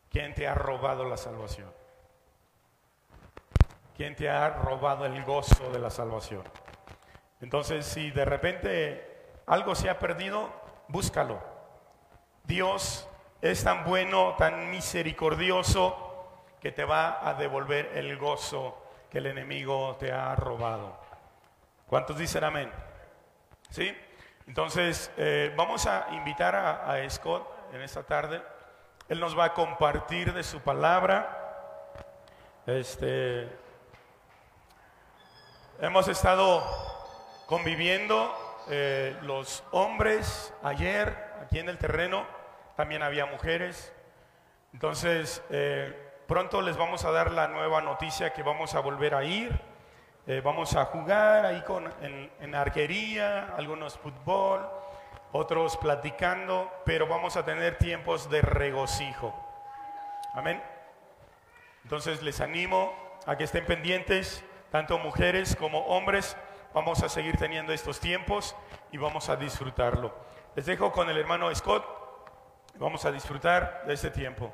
[0.09, 1.71] ¿Quién te ha robado la salvación?
[3.95, 6.43] ¿Quién te ha robado el gozo de la salvación?
[7.41, 10.49] Entonces, si de repente algo se ha perdido,
[10.87, 11.39] búscalo.
[12.43, 13.07] Dios
[13.41, 16.07] es tan bueno, tan misericordioso,
[16.59, 20.99] que te va a devolver el gozo que el enemigo te ha robado.
[21.87, 22.71] ¿Cuántos dicen amén?
[23.69, 23.95] ¿Sí?
[24.47, 28.41] Entonces, eh, vamos a invitar a, Scott en esta tarde.
[29.09, 31.93] Él nos va a compartir de su palabra.
[32.65, 33.49] Este,
[35.81, 36.63] hemos estado
[37.45, 38.33] conviviendo
[38.69, 42.25] eh, los hombres ayer aquí en el terreno,
[42.77, 43.93] también había mujeres.
[44.71, 45.93] Entonces, eh,
[46.25, 49.76] pronto les vamos a dar la nueva noticia que vamos a volver a ir.
[50.29, 54.69] Eh, vamos a jugar ahí con, en, en arquería, algunos fútbol,
[55.31, 59.33] otros platicando, pero vamos a tener tiempos de regocijo.
[60.33, 60.61] Amén.
[61.83, 62.93] Entonces les animo
[63.25, 66.35] a que estén pendientes, tanto mujeres como hombres.
[66.73, 68.53] Vamos a seguir teniendo estos tiempos
[68.91, 70.13] y vamos a disfrutarlo.
[70.55, 71.85] Les dejo con el hermano Scott.
[72.75, 74.53] Vamos a disfrutar de este tiempo.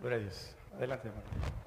[0.00, 0.56] Dios.
[0.76, 1.63] Adelante, hermano.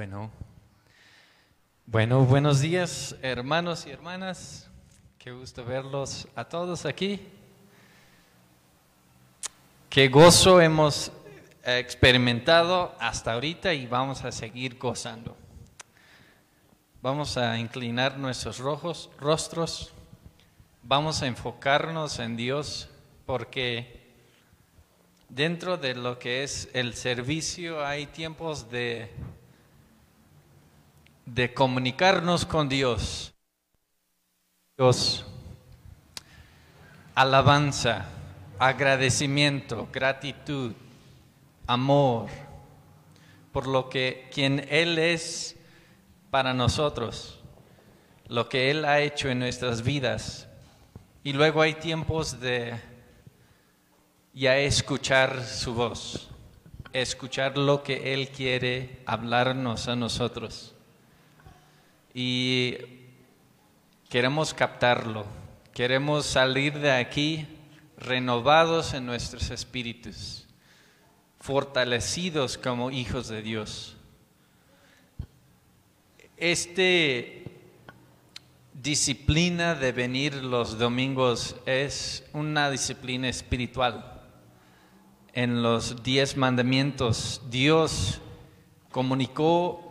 [0.00, 0.30] Bueno,
[1.84, 4.66] bueno, buenos días, hermanos y hermanas.
[5.18, 7.20] Qué gusto verlos a todos aquí.
[9.90, 11.12] Qué gozo hemos
[11.62, 15.36] experimentado hasta ahorita y vamos a seguir gozando.
[17.02, 19.92] Vamos a inclinar nuestros rojos, rostros,
[20.82, 22.88] vamos a enfocarnos en Dios
[23.26, 24.14] porque
[25.28, 29.10] dentro de lo que es el servicio hay tiempos de
[31.34, 33.32] de comunicarnos con Dios.
[34.76, 35.24] Dios,
[37.14, 38.06] alabanza,
[38.58, 40.72] agradecimiento, gratitud,
[41.66, 42.28] amor
[43.52, 45.56] por lo que quien Él es
[46.30, 47.38] para nosotros,
[48.26, 50.48] lo que Él ha hecho en nuestras vidas.
[51.22, 52.74] Y luego hay tiempos de
[54.32, 56.28] ya escuchar su voz,
[56.92, 60.74] escuchar lo que Él quiere hablarnos a nosotros
[62.14, 62.76] y
[64.08, 65.24] queremos captarlo,
[65.72, 67.46] queremos salir de aquí
[67.96, 70.46] renovados en nuestros espíritus,
[71.38, 73.96] fortalecidos como hijos de Dios.
[76.36, 77.44] Este
[78.72, 84.22] disciplina de venir los domingos es una disciplina espiritual.
[85.32, 88.20] En los diez mandamientos Dios
[88.90, 89.89] comunicó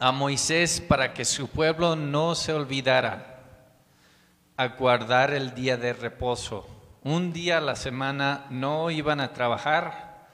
[0.00, 3.38] a Moisés para que su pueblo no se olvidara
[4.56, 6.66] a guardar el día de reposo.
[7.04, 10.26] Un día a la semana no iban a trabajar,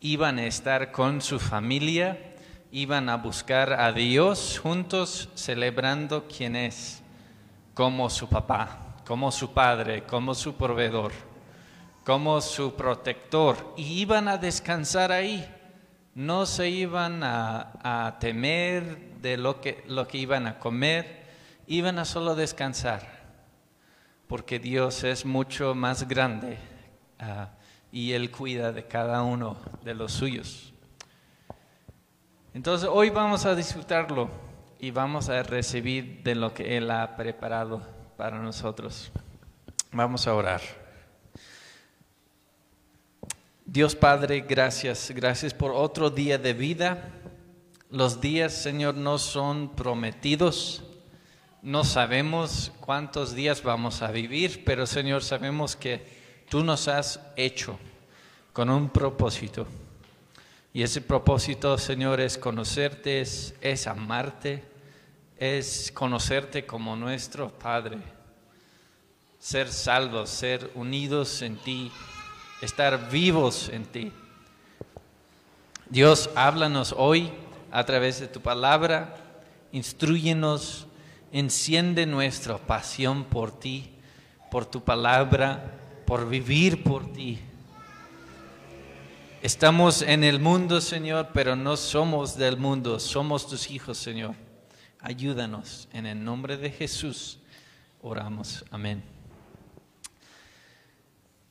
[0.00, 2.36] iban a estar con su familia,
[2.70, 7.02] iban a buscar a Dios juntos celebrando quién es,
[7.74, 11.10] como su papá, como su padre, como su proveedor,
[12.04, 15.44] como su protector, y iban a descansar ahí
[16.18, 21.22] no se iban a, temer de lo que, lo que iban a comer,
[21.68, 23.06] iban a solo descansar,
[24.26, 26.58] porque Dios es mucho más grande
[27.20, 27.46] uh,
[27.92, 30.74] y Él cuida de cada uno de los suyos.
[32.52, 34.28] Entonces hoy vamos a disfrutarlo
[34.80, 37.80] y vamos a recibir de lo que Él ha preparado
[38.16, 39.12] para nosotros.
[39.92, 40.62] Vamos a orar.
[43.70, 47.12] Dios Padre, gracias, gracias por otro día de vida.
[47.90, 50.82] Los días, Señor, no son prometidos.
[51.60, 56.02] No sabemos cuántos días vamos a vivir, pero Señor, sabemos que
[56.48, 57.78] tú nos has hecho
[58.54, 59.66] con un propósito.
[60.72, 64.64] Y ese propósito, Señor, es conocerte, es, es amarte,
[65.36, 67.98] es conocerte como nuestro Padre,
[69.38, 71.92] ser salvos, ser unidos en ti,
[72.60, 74.12] estar vivos en ti.
[75.88, 77.30] Dios, háblanos hoy
[77.70, 79.16] a través de tu palabra.
[79.72, 80.86] Instruyenos,
[81.32, 83.90] enciende nuestra pasión por ti,
[84.50, 85.74] por tu palabra,
[86.06, 87.38] por vivir por ti.
[89.40, 94.34] Estamos en el mundo, Señor, pero no somos del mundo, somos tus hijos, Señor.
[95.00, 95.88] Ayúdanos.
[95.92, 97.38] En el nombre de Jesús
[98.02, 98.64] oramos.
[98.70, 99.02] Amén.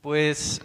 [0.02, 0.62] Pues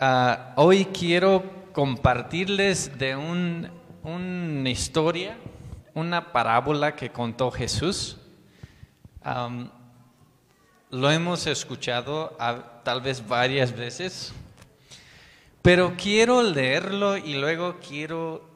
[0.00, 1.42] ah, hoy quiero
[1.72, 3.70] compartirles de un-
[4.02, 5.36] una historia,
[5.94, 8.18] una parábola que contó Jesús.
[10.90, 12.36] Lo hemos escuchado
[12.84, 14.32] tal vez varias veces,
[15.62, 18.48] pero quiero leerlo y luego quiero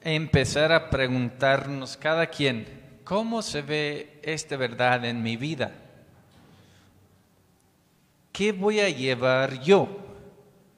[0.00, 2.66] empezar a preguntarnos cada quien,
[3.04, 5.72] ¿cómo se ve esta verdad en mi vida?
[8.32, 9.88] ¿Qué voy a llevar yo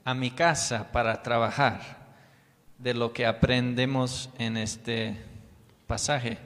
[0.05, 1.81] a mi casa para trabajar
[2.79, 5.17] de lo que aprendemos en este
[5.87, 6.39] pasaje?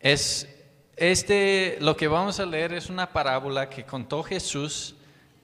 [0.00, 0.48] Es
[0.96, 4.94] este lo que vamos a leer es una parábola que contó Jesús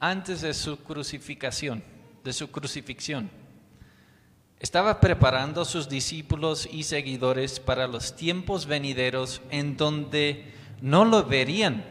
[0.00, 1.82] antes de su crucificación,
[2.22, 3.30] de su crucifixión.
[4.60, 11.24] Estaba preparando a sus discípulos y seguidores para los tiempos venideros en donde no lo
[11.24, 11.84] verían,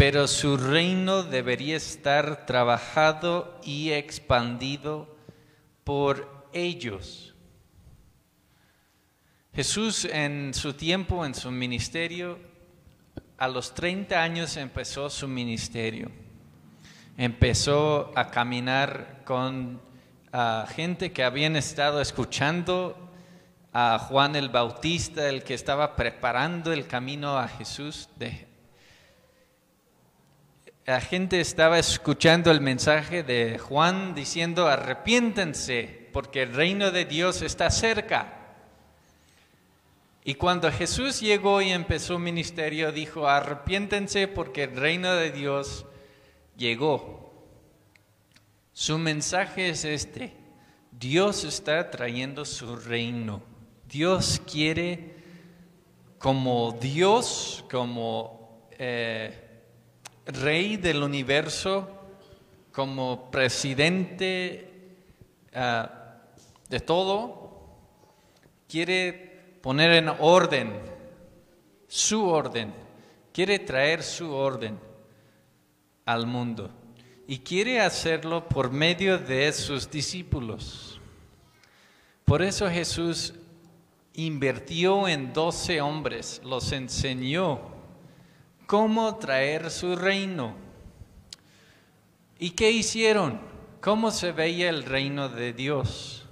[0.00, 5.14] pero su reino debería estar trabajado y expandido
[5.84, 7.34] por ellos.
[9.52, 12.38] Jesús en su tiempo, en su ministerio,
[13.36, 16.10] a los 30 años empezó su ministerio.
[17.18, 19.82] Empezó a caminar con
[20.32, 22.96] ah, gente que habían estado escuchando
[23.74, 28.08] a Juan el Bautista, el que estaba preparando el camino a Jesús.
[28.16, 28.48] De,
[30.90, 37.42] la gente estaba escuchando el mensaje de Juan diciendo, arrepiéntense porque el reino de Dios
[37.42, 38.56] está cerca.
[40.24, 45.86] Y cuando Jesús llegó y empezó ministerio, dijo, arrepiéntense porque el reino de Dios
[46.56, 47.40] llegó.
[48.72, 50.34] Su mensaje es este,
[50.90, 53.44] Dios está trayendo su reino.
[53.88, 55.14] Dios quiere
[56.18, 59.49] como Dios, como eh,
[60.30, 61.88] rey del universo,
[62.72, 64.70] como presidente
[65.54, 66.16] ah,
[66.68, 67.50] de todo,
[68.68, 70.72] quiere poner en orden
[71.88, 72.72] su orden,
[73.32, 74.78] quiere traer su orden
[76.06, 76.70] al mundo
[77.26, 81.00] y quiere hacerlo por medio de sus discípulos.
[82.24, 83.34] Por eso Jesús
[84.14, 87.79] invirtió en doce hombres, los enseñó
[88.70, 90.54] cómo traer su reino.
[92.38, 93.40] ¿Y qué hicieron?
[93.80, 96.24] ¿Cómo se veía el reino de Dios?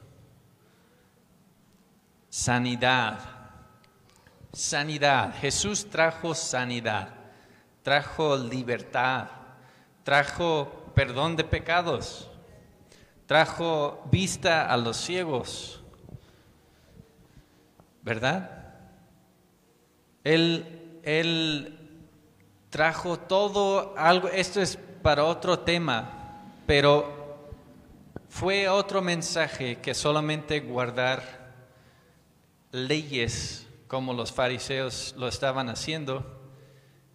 [2.30, 3.18] Sanidad.
[4.52, 5.34] Sanidad.
[5.40, 7.08] Jesús trajo sanidad,
[7.82, 9.26] trajo libertad,
[10.04, 12.30] trajo perdón de pecados,
[13.26, 15.82] trajo vista a los ciegos.
[18.04, 18.76] ¿Verdad?
[20.22, 21.77] Él, él
[22.70, 27.18] trajo todo algo, esto es para otro tema, pero
[28.28, 31.52] fue otro mensaje que solamente guardar
[32.72, 36.24] leyes como los fariseos lo estaban haciendo,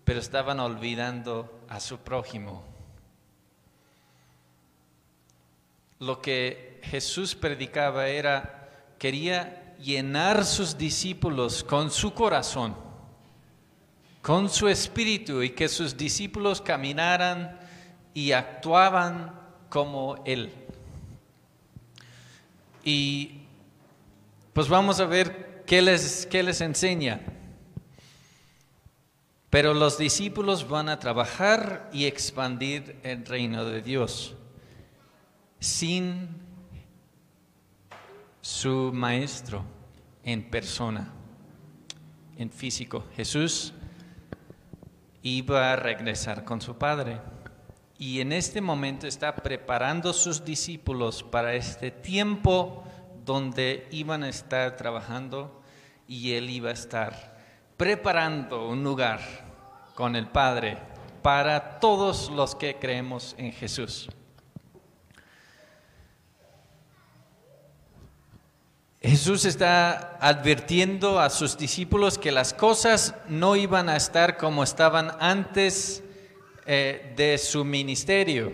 [0.04, 2.64] pero estaban olvidando a su prójimo.
[6.00, 12.76] Lo que Jesús predicaba era, quería llenar sus discípulos con su corazón,
[14.24, 17.60] con su espíritu y que sus discípulos caminaran
[18.14, 20.54] y actuaban como Él.
[22.86, 23.42] Y
[24.54, 27.20] pues vamos a ver qué les, qué les enseña.
[29.50, 34.36] Pero los discípulos van a trabajar y expandir el reino de Dios
[35.60, 36.30] sin
[38.40, 39.66] su maestro
[40.24, 41.12] en persona,
[42.38, 43.04] en físico.
[43.18, 43.74] Jesús
[45.24, 47.20] iba a regresar con su Padre
[47.98, 52.84] y en este momento está preparando sus discípulos para este tiempo
[53.26, 55.62] donde iban a estar trabajando
[56.08, 57.38] y él iba a estar
[57.78, 59.22] preparando un lugar
[59.96, 60.78] con el Padre
[61.22, 64.10] para todos los que creemos en Jesús.
[69.06, 75.12] Jesús está advirtiendo a sus discípulos que las cosas no iban a estar como estaban
[75.20, 76.02] antes
[76.66, 78.54] eh, de su ministerio.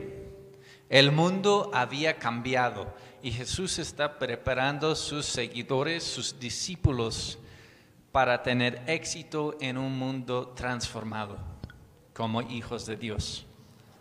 [0.89, 2.91] El mundo había cambiado
[3.21, 7.37] y Jesús está preparando sus seguidores, sus discípulos,
[8.11, 11.37] para tener éxito en un mundo transformado
[12.11, 13.45] como hijos de Dios.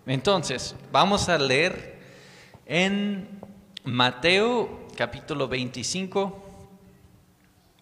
[0.07, 2.01] Entonces, vamos a leer
[2.65, 3.39] en
[3.85, 6.43] Mateo capítulo 25,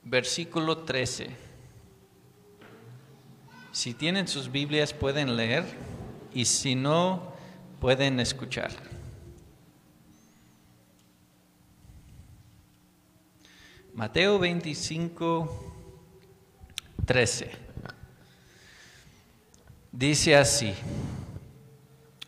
[0.04, 1.30] versículo 13.
[3.72, 5.64] Si tienen sus Biblias pueden leer
[6.34, 7.32] y si no,
[7.80, 8.70] pueden escuchar.
[13.94, 15.74] Mateo 25,
[17.06, 17.50] 13.
[19.90, 20.74] Dice así.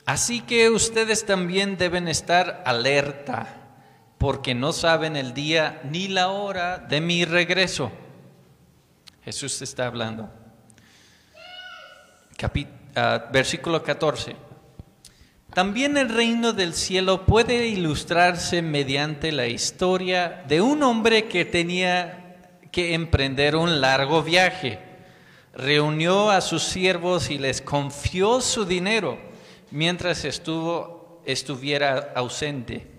[0.07, 3.67] Así que ustedes también deben estar alerta,
[4.18, 7.90] porque no saben el día ni la hora de mi regreso.
[9.24, 10.28] Jesús está hablando.
[12.94, 14.34] Ah, versículo 14.
[15.54, 22.58] También el reino del cielo puede ilustrarse mediante la historia de un hombre que tenía
[22.72, 24.80] que emprender un largo viaje.
[25.54, 29.18] Reunió a sus siervos y les confió su dinero
[29.70, 32.97] mientras estuvo, estuviera ausente.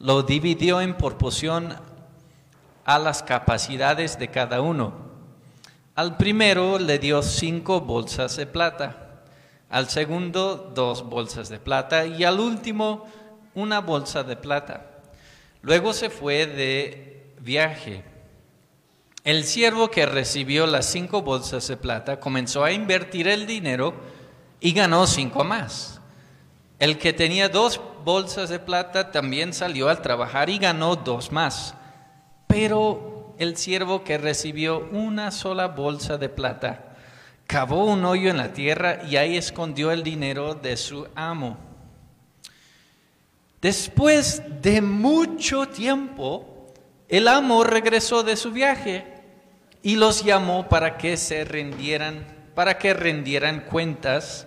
[0.00, 1.76] Lo dividió en proporción
[2.84, 4.92] a las capacidades de cada uno.
[5.94, 9.06] Al primero le dio cinco bolsas de plata
[9.70, 13.06] al segundo dos bolsas de plata y al último
[13.54, 14.84] una bolsa de plata.
[15.62, 18.02] Luego se fue de viaje.
[19.22, 23.94] El siervo que recibió las cinco bolsas de plata comenzó a invertir el dinero
[24.58, 26.00] y ganó cinco más.
[26.80, 31.74] El que tenía dos bolsas de plata también salió al trabajar y ganó dos más.
[32.46, 36.94] Pero el siervo que recibió una sola bolsa de plata
[37.46, 41.56] cavó un hoyo en la tierra y ahí escondió el dinero de su amo.
[43.60, 46.72] Después de mucho tiempo,
[47.08, 49.04] el amo regresó de su viaje
[49.82, 52.24] y los llamó para que se rindieran,
[52.54, 54.46] para que rendieran cuentas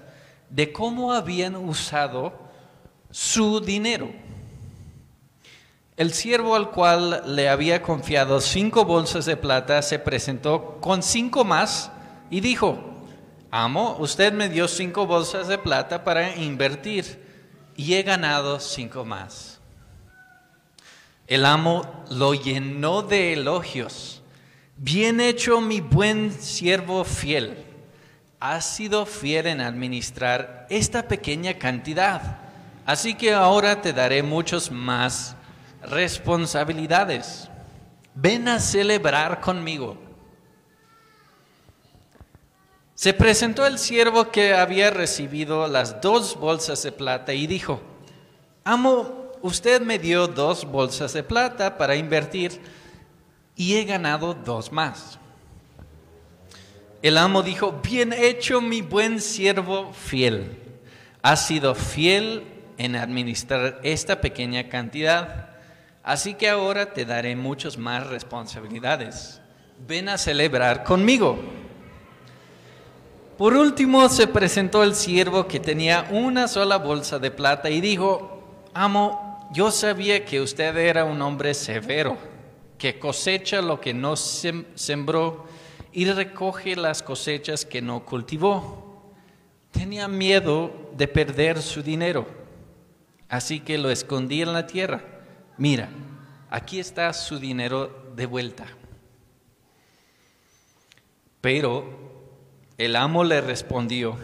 [0.50, 2.43] de cómo habían usado
[3.14, 4.12] su dinero.
[5.96, 11.46] El siervo al cual le había confiado cinco bolsas de plata se presentó con cinco
[11.46, 11.92] más
[12.32, 12.80] y dijo,
[13.52, 17.24] Amo, usted me dio cinco bolsas de plata para invertir
[17.76, 19.60] y he ganado cinco más.
[21.28, 24.24] El amo lo llenó de elogios.
[24.76, 27.64] Bien hecho, mi buen siervo fiel.
[28.40, 32.43] Has sido fiel en administrar esta pequeña cantidad.
[32.86, 35.36] Así que ahora te daré muchos más
[35.84, 37.50] responsabilidades.
[38.16, 39.98] Ven a celebrar conmigo.
[42.96, 47.82] Se presentó el siervo que había recibido las dos bolsas de plata y dijo,
[48.64, 52.62] Amo, usted me dio dos bolsas de plata para invertir
[53.56, 55.20] y he ganado dos más.
[57.02, 60.58] El amo dijo, bien hecho mi buen siervo fiel.
[61.22, 62.53] Has sido fiel
[62.84, 65.50] en administrar esta pequeña cantidad,
[66.04, 69.42] así que ahora te daré muchas más responsabilidades.
[69.88, 71.40] Ven a celebrar conmigo.
[73.38, 78.68] Por último se presentó el siervo que tenía una sola bolsa de plata y dijo,
[78.74, 82.18] amo, yo sabía que usted era un hombre severo,
[82.78, 85.46] que cosecha lo que no sem- sembró
[85.92, 89.12] y recoge las cosechas que no cultivó.
[89.72, 92.28] Tenía miedo de perder su dinero,
[93.30, 95.04] así que lo escondí en la tierra.
[95.58, 95.90] Mira,
[96.50, 98.66] aquí está su dinero de vuelta.
[101.42, 101.86] Pero
[102.78, 104.18] el amo le respondió,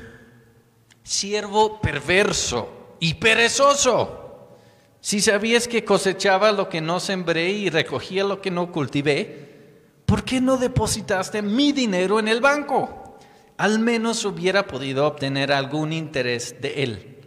[1.04, 4.58] siervo perverso y perezoso.
[5.02, 10.24] Si sabías que cosechaba lo que no sembré y recogía lo que no cultivé, ¿por
[10.24, 13.18] qué no depositaste mi dinero en el banco?
[13.58, 17.19] Al menos hubiera podido obtener algún interés de él.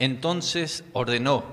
[0.00, 1.44] Entonces ordenó,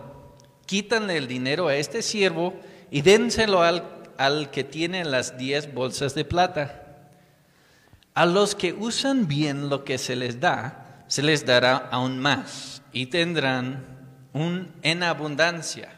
[0.66, 2.54] quítanle el dinero a este siervo
[2.90, 3.84] y dénselo al,
[4.18, 7.12] al que tiene las diez bolsas de plata.
[8.14, 12.82] A los que usan bien lo que se les da, se les dará aún más
[12.94, 13.86] y tendrán
[14.32, 15.92] un en abundancia.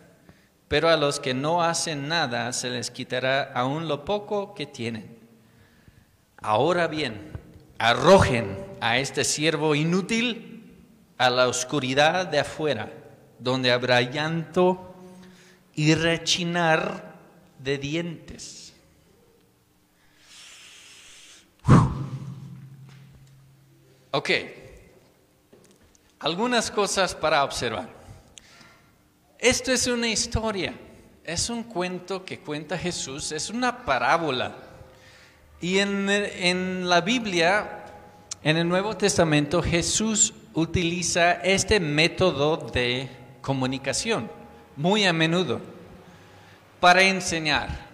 [0.68, 5.20] Pero a los que no hacen nada, se les quitará aún lo poco que tienen.
[6.38, 7.32] Ahora bien,
[7.78, 10.49] arrojen a este siervo inútil
[11.20, 12.89] a la oscuridad de afuera,
[13.39, 14.95] donde habrá llanto
[15.76, 17.13] y rechinar
[17.59, 18.74] de dientes.
[24.11, 24.30] Ok,
[26.20, 27.89] algunas cosas para observar.
[29.38, 30.74] Esto es una historia,
[31.26, 34.55] es un cuento que cuenta Jesús, es una parábola.
[35.59, 37.84] Y en, en la Biblia,
[38.41, 43.10] en el Nuevo Testamento, Jesús utiliza este método de
[43.41, 44.30] comunicación
[44.76, 45.62] muy a menudo
[46.80, 47.88] para enseñar.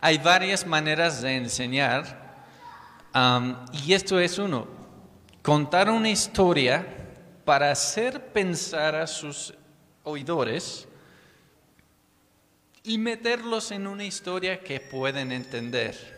[0.00, 2.36] Hay varias maneras de enseñar
[3.72, 4.66] y esto es uno.
[5.42, 6.86] Contar una historia
[7.44, 9.54] para hacer pensar a sus
[10.02, 10.88] oidores
[12.82, 16.16] y meterlos en una historia que pueden entender.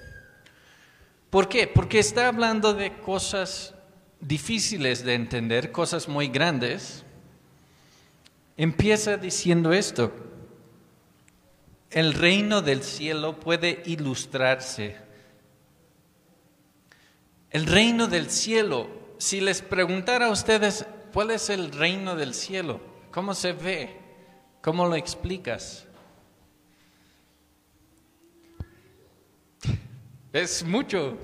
[1.31, 1.67] ¿Por qué?
[1.67, 3.75] Porque está hablando de cosas
[4.21, 7.05] difíciles de entender, cosas muy grandes.
[8.57, 10.13] Empieza diciendo esto,
[11.91, 14.97] el reino del cielo puede ilustrarse.
[17.51, 18.89] El reino del cielo,
[19.19, 22.81] si les preguntara a ustedes, ¿cuál es el reino del cielo?
[23.11, 23.97] ¿Cómo se ve?
[24.61, 25.87] ¿Cómo lo explicas?
[30.33, 31.17] Es mucho,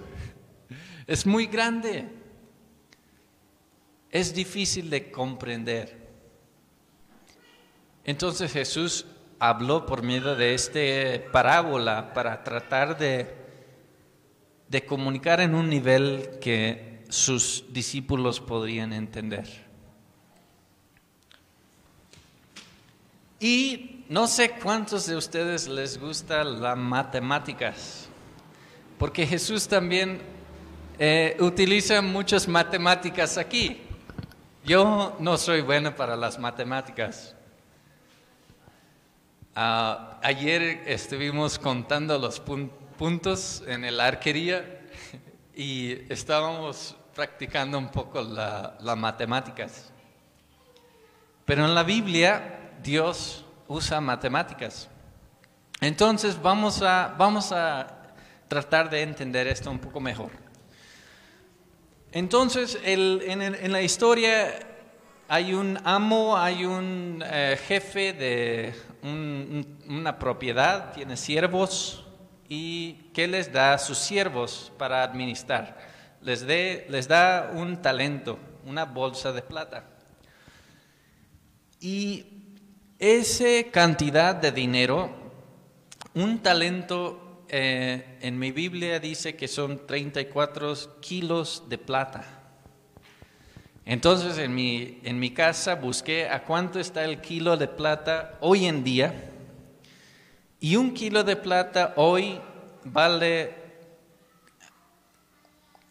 [1.07, 2.09] es muy grande,
[4.14, 5.98] es difícil de comprender.
[8.04, 9.06] Entonces Jesús
[9.40, 10.78] habló por medio de esta
[11.32, 13.34] parábola para tratar de,
[14.68, 19.48] de comunicar en un nivel que sus discípulos podrían entender.
[23.40, 28.08] Y no sé cuántos de ustedes les gustan las matemáticas,
[28.96, 30.22] porque Jesús también
[31.00, 33.80] eh, utiliza muchas matemáticas aquí.
[34.64, 37.34] Yo no soy bueno para las matemáticas.
[39.54, 44.80] Ah, ayer estuvimos contando los puntos en el arquería
[45.54, 49.92] y estábamos practicando un poco las matemáticas.
[51.44, 54.88] Pero en la Biblia Dios usa matemáticas.
[55.82, 58.14] Entonces vamos a, vamos a
[58.48, 60.43] tratar de entender esto un poco mejor.
[62.14, 64.54] Entonces en la historia
[65.26, 68.72] hay un amo, hay un eh, jefe de
[69.88, 72.06] una propiedad, tiene siervos
[72.48, 75.76] y ¿qué les da a sus siervos para administrar?
[76.20, 79.82] Les, les da un talento, una bolsa de plata.
[81.80, 82.26] Y
[83.00, 85.10] esa cantidad de dinero,
[86.14, 87.23] un talento,
[87.57, 92.24] eh, en mi Biblia dice que son 34 kilos de plata.
[93.84, 98.66] Entonces en mi, en mi casa busqué a cuánto está el kilo de plata hoy
[98.66, 99.30] en día
[100.59, 102.40] y un kilo de plata hoy
[102.82, 103.55] vale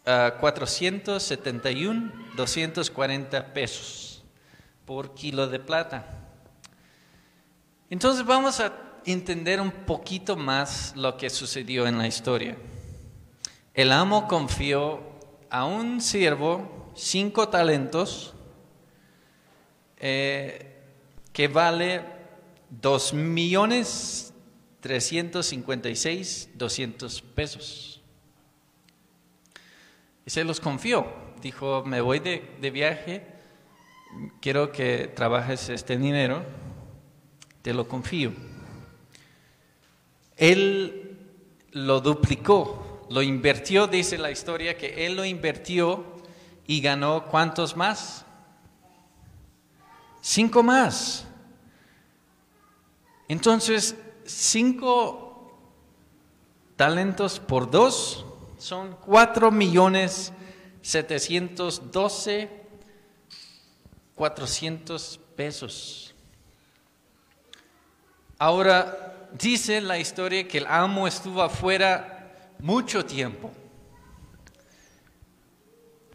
[0.04, 4.22] 471, ah, 240 pesos
[4.84, 6.04] por kilo de plata.
[7.88, 8.70] Entonces vamos a
[9.06, 12.56] entender un poquito más lo que sucedió en la historia.
[13.74, 15.00] El amo confió
[15.50, 18.34] a un siervo cinco talentos
[19.98, 20.80] eh,
[21.32, 22.02] que vale
[22.70, 24.32] dos millones
[24.80, 28.02] trescientos cincuenta y seis doscientos pesos.
[30.26, 31.06] Y se los confió.
[31.42, 33.26] Dijo, me voy de viaje,
[34.40, 36.42] quiero que trabajes este dinero,
[37.60, 38.32] te lo confío.
[40.36, 41.18] Él
[41.72, 46.04] lo duplicó, lo invirtió, dice la historia, que él lo invirtió
[46.66, 48.24] y ganó cuántos más?
[50.20, 51.26] Cinco más.
[53.28, 55.52] Entonces, cinco
[56.76, 58.24] talentos por dos
[58.58, 60.32] son cuatro millones
[60.82, 62.50] setecientos doce
[64.14, 66.14] cuatrocientos pesos.
[68.38, 73.52] Ahora, dice la historia que el amo estuvo afuera mucho tiempo.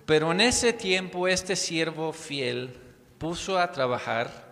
[0.05, 2.75] Pero en ese tiempo este siervo fiel
[3.19, 4.49] puso a trabajar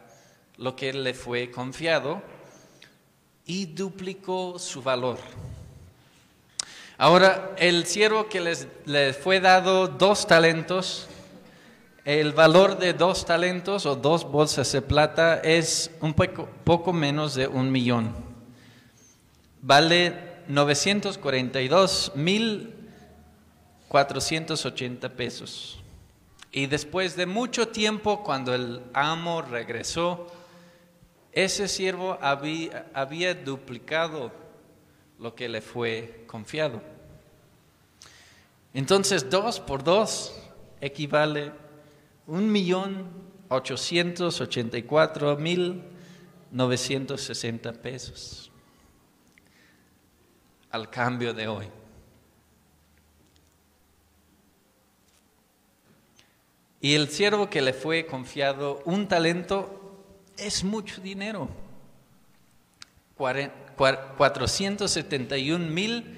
[0.57, 2.21] lo que le fue confiado
[3.45, 5.17] y duplicó su valor.
[6.99, 11.07] Ahora, el siervo que les, le fue dado dos talentos,
[12.05, 17.47] el valor de dos talentos o dos bolsas de plata es un poco menos de
[17.47, 18.26] un millón.
[19.67, 20.13] Vale
[20.47, 22.73] 942 mil
[23.89, 25.79] 480 pesos.
[26.53, 30.27] Y después de mucho tiempo, cuando el amo regresó,
[31.33, 34.31] ese siervo había, había duplicado
[35.19, 36.81] lo que le fue confiado.
[38.73, 40.33] Entonces, dos por dos
[40.79, 41.51] equivale
[42.25, 43.09] un millón
[43.49, 45.83] ochocientos ochenta y cuatro mil
[46.53, 48.46] 960 pesos
[50.77, 51.67] al cambio de hoy.
[56.79, 60.05] Y el siervo que le fue confiado un talento
[60.37, 61.49] es mucho dinero.
[63.17, 66.17] 471 mil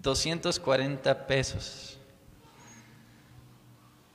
[0.00, 1.98] 240 pesos.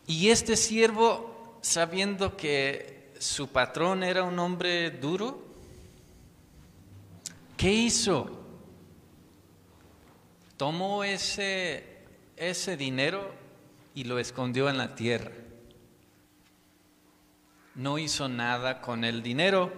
[0.08, 5.44] Y este siervo, sabiendo que su patrón era un hombre duro,
[7.58, 8.41] ¿qué hizo?
[10.62, 11.84] Tomó ese,
[12.38, 13.34] ese dinero
[13.96, 15.32] y lo escondió en la tierra.
[17.74, 19.74] No hizo nada con el dinero,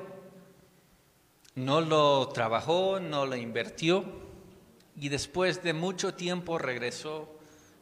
[1.55, 4.03] no lo trabajó, no lo invirtió
[4.97, 7.33] y después de mucho tiempo regresó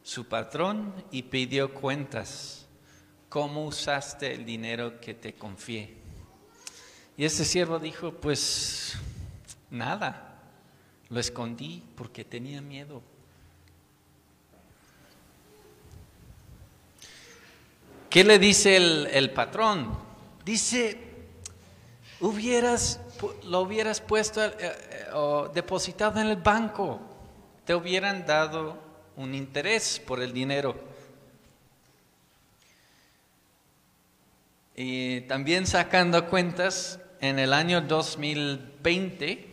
[0.04, 2.68] su patrón y pidió cuentas.
[3.28, 5.96] ¿Cómo usaste el dinero que te confié?
[7.16, 8.96] Y este siervo dijo, pues
[9.70, 10.31] nada,
[11.12, 13.02] lo escondí porque tenía miedo.
[18.08, 19.94] ¿Qué le dice el, patrón?
[20.44, 20.98] Dice,
[22.20, 22.98] hubieras,
[23.44, 27.00] lo hubieras puesto eh, eh, depositado en el banco,
[27.64, 28.78] te hubieran dado
[29.16, 30.74] un interés por el dinero.
[34.74, 39.51] Y también sacando cuentas, en el año 2020,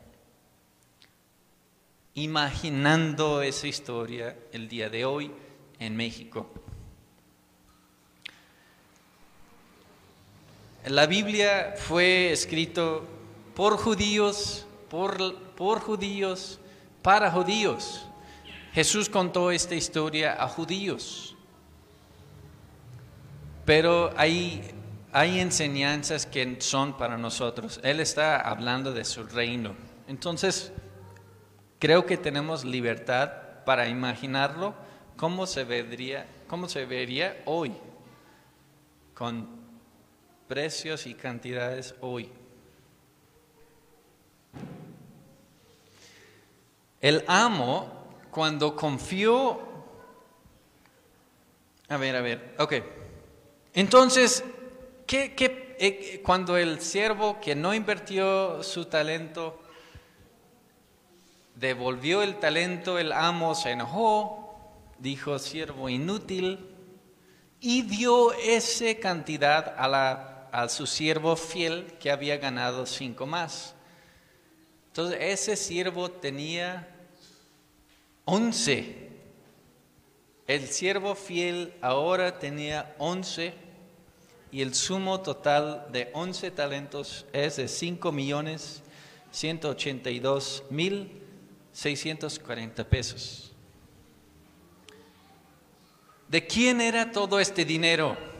[2.15, 5.33] imaginando esa historia el día de hoy
[5.79, 6.51] en México.
[10.87, 13.05] La Biblia fue escrito
[13.55, 16.59] por judíos, por, por judíos,
[17.03, 18.07] para judíos.
[18.73, 21.37] Jesús contó esta historia a judíos.
[23.65, 24.63] Pero hay,
[25.13, 27.81] hay enseñanzas que son para nosotros.
[27.83, 29.75] Él está hablando de su reino.
[30.09, 30.73] Entonces,
[31.83, 33.33] Creo que tenemos libertad
[33.67, 34.73] para imaginarlo
[35.17, 37.73] cómo se vería, cómo se vería hoy,
[39.15, 39.49] con
[40.53, 42.29] precios y cantidades hoy.
[47.01, 47.91] El amo,
[48.31, 49.59] cuando confió,
[51.89, 52.75] a ver, a ver, ok.
[53.73, 54.45] Entonces,
[55.07, 59.59] ¿qué, qué, eh, cuando el siervo que no invirtió su talento
[61.55, 66.69] devolvió el talento, el amo se enojó, dijo siervo inútil,
[67.59, 73.75] y dio esa cantidad a, la, a su siervo fiel que había ganado cinco más.
[74.89, 76.89] Entonces ese siervo tenía
[78.27, 79.09] once.
[80.47, 83.55] El siervo fiel ahora tenía once
[84.51, 88.83] y el sumo total de once talentos es de cinco millones
[89.31, 91.23] ciento ochenta y dos mil
[91.73, 93.51] 640 pesos.
[96.29, 98.32] ¿De quién era todo este dinero?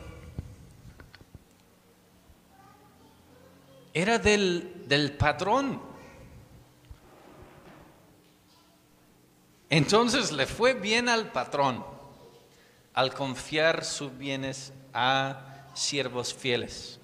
[3.95, 5.81] Era del, del patrón.
[9.69, 11.93] Entonces le fue bien al patrón
[12.95, 15.41] al confiar sus bienes a
[15.75, 16.99] siervos fieles.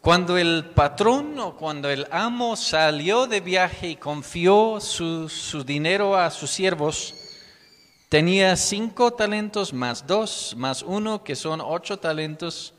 [0.00, 5.28] Cuando el patrón o cuando el amo salió de viaje y confió su,
[5.64, 7.14] dinero a sus siervos,
[8.08, 12.74] tenía cinco talentos más dos, más uno, que son ocho talentos,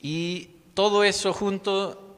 [0.00, 2.16] y todo eso junto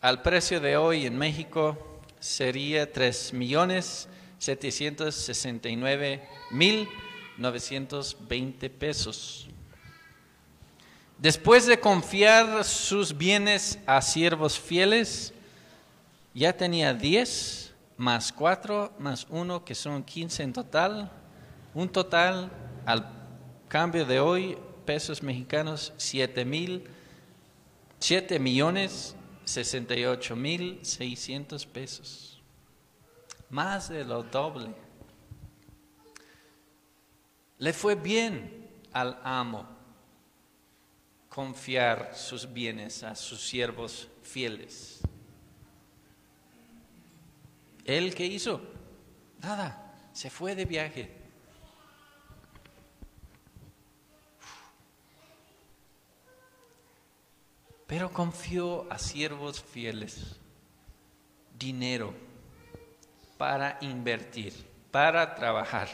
[0.00, 4.08] al precio de hoy en México sería tres millones
[4.38, 6.88] setecientos sesenta y nueve mil
[7.36, 9.48] novecientos veinte pesos.
[11.18, 15.34] Después de confiar sus bienes a siervos fieles,
[16.32, 21.12] ya tenía diez más 4 más 1, que son 15 en total.
[21.74, 22.50] Un total
[22.86, 23.08] al
[23.68, 26.88] cambio de hoy, pesos mexicanos, 7 mil,
[28.04, 29.16] 7 millones
[29.46, 32.42] 68 mil 600 pesos.
[33.48, 34.74] Más de lo doble.
[37.56, 39.66] Le fue bien al amo
[41.30, 45.00] confiar sus bienes a sus siervos fieles.
[47.86, 48.60] ¿Él qué hizo?
[49.40, 51.23] Nada, se fue de viaje.
[57.94, 60.34] Pero confió a siervos fieles
[61.56, 62.12] dinero
[63.38, 64.52] para invertir,
[64.90, 65.86] para trabajar.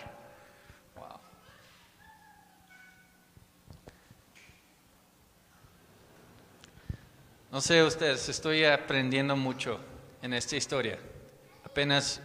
[7.52, 9.78] No sé ustedes, estoy aprendiendo mucho
[10.22, 10.98] en esta historia.
[11.64, 12.22] Apenas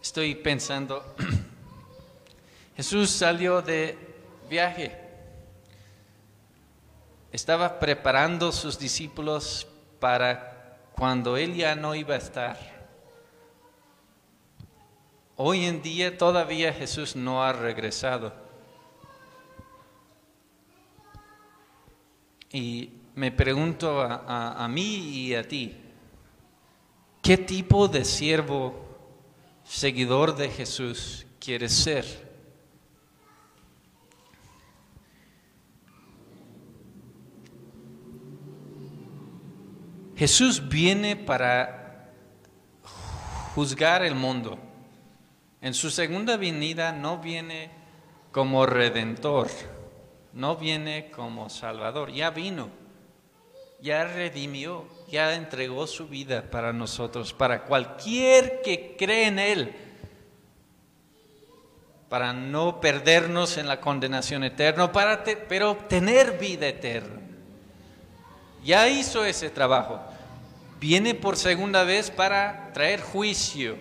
[0.00, 1.14] estoy pensando,
[2.74, 3.98] Jesús salió de
[4.48, 4.98] viaje,
[7.32, 9.66] estaba preparando sus discípulos
[9.98, 12.58] para cuando él ya no iba a estar.
[15.36, 18.32] Hoy en día todavía Jesús no ha regresado.
[22.52, 25.76] Y me pregunto a, mí y a ti,
[27.22, 28.74] ¿qué tipo de siervo,
[29.64, 32.29] seguidor de Jesús quieres ser?
[40.20, 42.10] Jesús viene para
[43.54, 44.58] juzgar el mundo.
[45.62, 47.70] En su segunda venida no viene
[48.30, 49.48] como redentor,
[50.34, 52.68] no viene como salvador, ya vino,
[53.80, 59.74] ya redimió, ya entregó su vida para nosotros, para cualquier que cree en Él,
[62.10, 67.22] para no perdernos en la condenación eterna, para te- pero tener vida eterna.
[68.62, 69.98] Ya hizo ese trabajo.
[70.80, 73.78] Viene por segunda vez para traer juicio.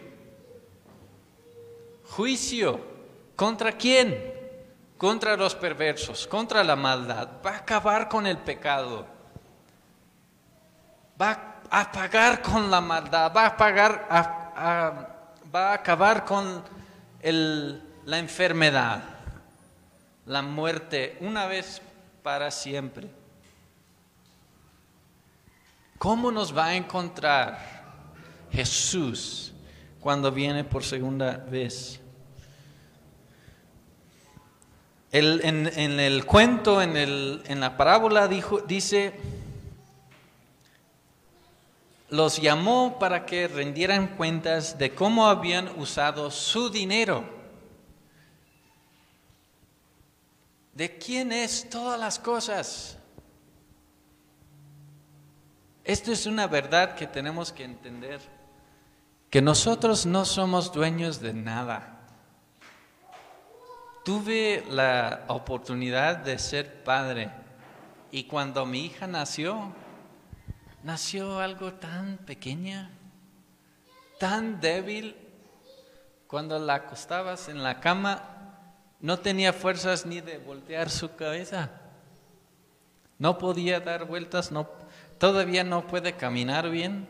[2.03, 2.85] Juicio.
[3.37, 4.33] ¿Contra quién?
[4.97, 7.29] Contra los perversos, contra la maldad.
[7.43, 9.07] Va a acabar con el pecado.
[11.19, 13.31] Va a pagar con la maldad.
[13.33, 13.43] Va
[15.71, 16.63] a acabar con
[17.21, 19.03] la enfermedad,
[20.25, 21.81] la muerte, una vez
[22.23, 23.18] para siempre.
[25.99, 27.59] ¿Cómo nos va a encontrar
[28.51, 29.51] Jesús
[29.99, 31.99] cuando viene por segunda vez?
[35.11, 39.19] El- en, el cuento, en, el- en la parábola, dijo, dice,
[42.09, 47.25] los llamó para que rendieran cuentas de cómo habían usado su dinero.
[50.73, 52.98] ¿De quién es todas las cosas?
[55.89, 58.21] Esto es una verdad que tenemos que entender,
[59.31, 62.01] que nosotros no somos dueños de nada.
[64.05, 67.31] Tuve la oportunidad de ser padre
[68.11, 69.73] y cuando mi hija nació,
[70.83, 72.91] nació algo tan pequeña,
[74.19, 75.15] tan débil,
[76.27, 78.21] cuando la acostabas en la cama,
[78.99, 81.71] no tenía fuerzas ni de voltear su cabeza.
[83.17, 84.78] No podía dar vueltas, no,
[85.19, 87.07] todavía no puede caminar bien.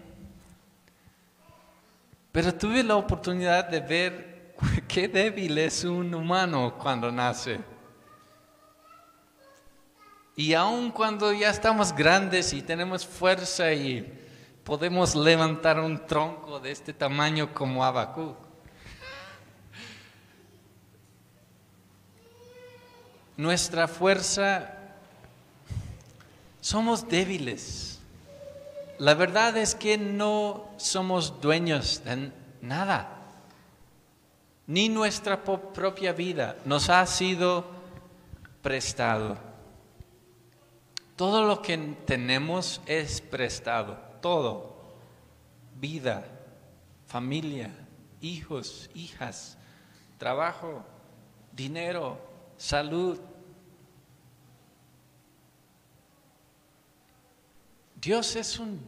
[2.31, 4.55] Pero tuve la oportunidad de ver
[4.87, 7.59] qué débil es un humano cuando nace.
[10.35, 14.19] Y aun cuando ya estamos grandes y tenemos fuerza y
[14.63, 18.35] podemos levantar un tronco de este tamaño como Abacú.
[23.35, 24.75] Nuestra fuerza
[26.61, 27.88] somos débiles.
[28.99, 32.31] La verdad es que no somos dueños de
[32.61, 33.15] nada.
[34.67, 37.65] Ni nuestra propia vida nos ha sido
[38.61, 39.37] prestado.
[41.15, 43.97] Todo lo que tenemos es prestado.
[44.21, 44.77] Todo.
[45.75, 46.25] Vida,
[47.07, 47.71] familia,
[48.19, 49.57] hijos, hijas,
[50.17, 50.83] trabajo,
[51.53, 52.19] dinero,
[52.57, 53.17] salud,
[58.01, 58.79] Dios es un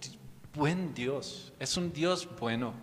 [0.53, 2.73] buen Dios, es un Dios bueno,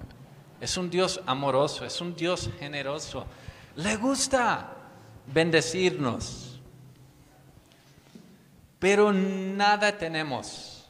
[0.61, 3.27] es un Dios amoroso, es un Dios generoso.
[3.77, 4.75] Le gusta
[5.27, 6.61] bendecirnos,
[8.79, 10.87] pero nada tenemos.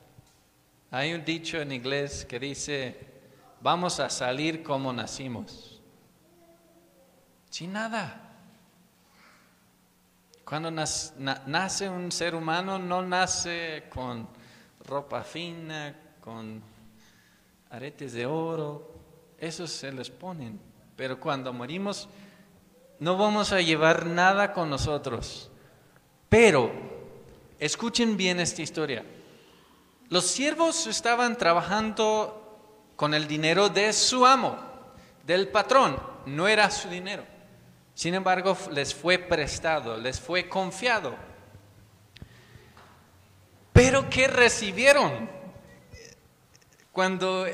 [0.91, 2.99] Hay un dicho en inglés que dice,
[3.61, 5.81] vamos a salir como nacimos.
[7.51, 8.25] Sin nada.
[10.45, 14.38] Cuando nace un ser humano, no nace con
[14.89, 16.63] ropa fina, con
[17.71, 18.91] aretes de oro,
[19.39, 20.59] esos se les ponen.
[20.97, 22.09] Pero cuando morimos,
[22.99, 25.51] no vamos a llevar nada con nosotros.
[26.29, 26.73] Pero,
[27.59, 29.05] escuchen bien esta historia.
[30.09, 34.59] Los siervos estaban trabajando con el dinero de su amo,
[35.25, 35.97] del patrón,
[36.27, 37.25] no era su dinero.
[37.95, 41.28] Sin embargo, les fue prestado, les fue confiado.
[43.79, 45.31] Pero ¿qué recibieron?
[46.91, 47.47] Cuando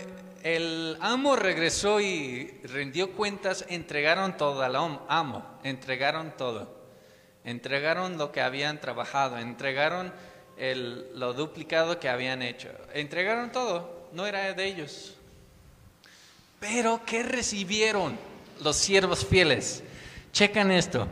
[0.43, 6.83] el amo regresó y rindió cuentas, entregaron todo al am- amo, entregaron todo.
[7.45, 10.15] Entregaron lo que habían trabajado, entregaron
[11.13, 12.71] lo duplicado que habían hecho.
[12.95, 15.17] Entregaron todo, no era de ellos.
[16.59, 18.17] Pero ¿qué recibieron
[18.63, 19.83] los siervos fieles?
[20.33, 21.07] Checan esto.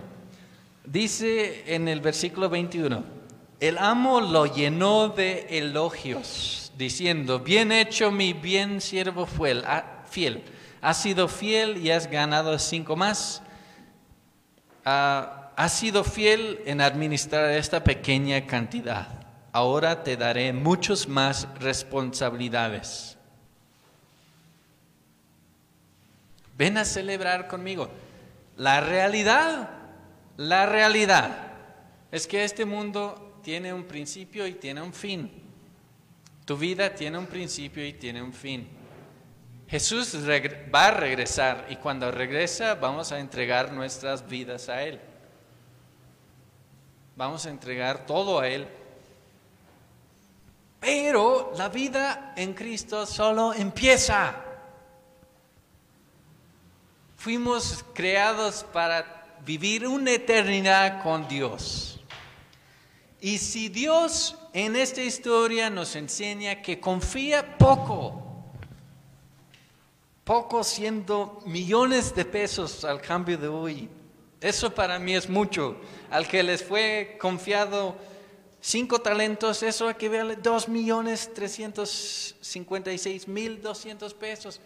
[0.86, 3.20] Dice en el versículo 21,
[3.62, 10.42] el amo lo llenó de elogios, diciendo, bien hecho mi bien siervo fiel, ah, fiel.
[10.80, 13.40] Has sido fiel y has ganado cinco más.
[14.84, 19.06] Ah, has sido fiel en administrar esta pequeña cantidad.
[19.52, 23.16] Ahora te daré muchos más responsabilidades.
[26.58, 27.88] Ven a celebrar conmigo.
[28.56, 29.70] La realidad,
[30.36, 31.52] la realidad
[32.10, 35.30] es que este mundo tiene un principio y tiene un fin.
[36.44, 38.68] Tu vida tiene un principio y tiene un fin.
[39.68, 40.14] Jesús
[40.74, 45.00] va a regresar y cuando regresa vamos a entregar nuestras vidas a Él.
[47.16, 48.66] Vamos a entregar todo a Él.
[50.80, 54.34] Pero la vida en Cristo solo empieza.
[57.16, 61.91] Fuimos creados para vivir una eternidad con Dios.
[63.24, 68.20] Y si Dios en esta historia nos enseña que confía poco,
[70.24, 73.88] poco siendo millones de pesos al cambio de hoy,
[74.40, 75.76] eso para mí es mucho.
[76.10, 77.94] Al que les fue confiado
[78.60, 84.60] cinco talentos, eso equivale a dos millones trescientos cincuenta y seis mil doscientos pesos.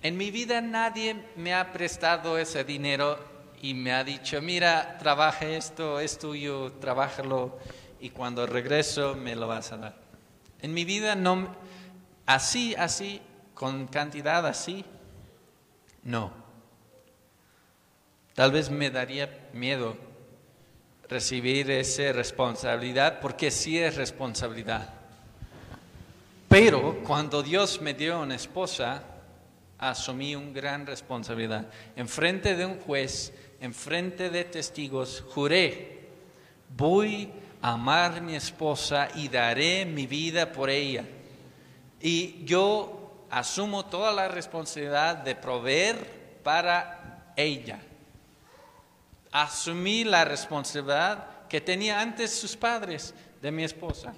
[0.00, 3.18] En mi vida nadie me ha prestado ese dinero
[3.64, 7.58] y me ha dicho, mira, trabaja esto, es tuyo, trabájalo
[7.98, 9.96] y cuando regreso me lo vas a dar.
[10.60, 11.48] En mi vida no,
[12.26, 13.22] así, así,
[13.54, 14.84] con cantidad así,
[16.02, 16.30] no.
[18.34, 19.96] Tal vez me daría miedo
[21.08, 24.92] recibir esa responsabilidad porque sí es responsabilidad.
[26.50, 29.04] Pero cuando Dios me dio una esposa,
[29.78, 31.66] asumí una gran responsabilidad.
[31.96, 33.32] En frente de un juez,
[33.64, 36.06] en frente de testigos, juré,
[36.76, 37.32] voy
[37.62, 41.06] a amar a mi esposa y daré mi vida por ella.
[41.98, 45.96] Y yo asumo toda la responsabilidad de proveer
[46.42, 47.80] para ella.
[49.32, 54.12] Asumí la responsabilidad que tenía antes sus padres de mi esposa.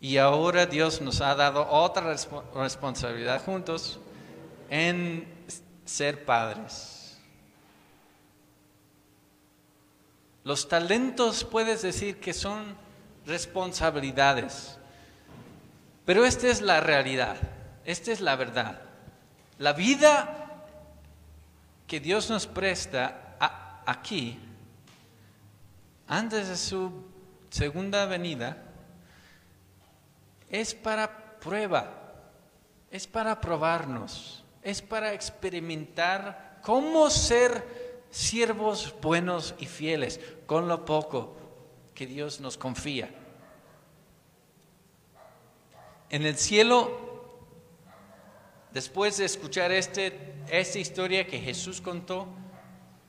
[0.00, 4.00] Y ahora Dios nos ha dado otra respo- responsabilidad juntos
[4.68, 5.24] en
[5.84, 6.94] ser padres.
[10.46, 12.76] Los talentos puedes decir que son
[13.26, 14.78] responsabilidades,
[16.04, 17.36] pero esta es la realidad,
[17.84, 18.80] esta es la verdad.
[19.58, 20.62] La vida
[21.88, 23.36] que Dios nos presta
[23.86, 24.38] aquí,
[26.06, 26.92] antes de su
[27.50, 28.56] segunda venida,
[30.48, 31.90] es para prueba,
[32.92, 37.85] es para probarnos, es para experimentar cómo ser
[38.16, 41.36] siervos buenos y fieles con lo poco
[41.94, 43.10] que Dios nos confía.
[46.08, 46.90] En el cielo,
[48.72, 52.26] después de escuchar este, esta historia que Jesús contó,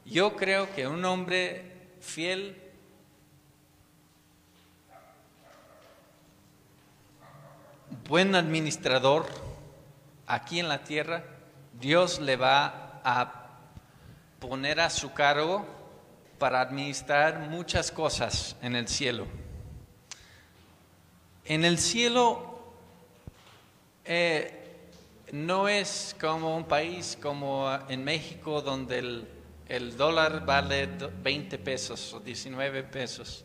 [0.03, 2.61] yo creo que un hombre fiel
[8.09, 9.25] buen administrador
[10.25, 11.23] aquí en la tierra,
[11.79, 13.36] Dios le va a
[14.39, 15.65] poner a su cargo
[16.37, 19.25] para administrar muchas cosas en el cielo.
[21.45, 22.59] En el cielo
[24.05, 24.53] eh,
[25.31, 29.27] no es como un país como en México donde el,
[29.67, 33.43] el dólar vale do- 20 pesos o 19 pesos.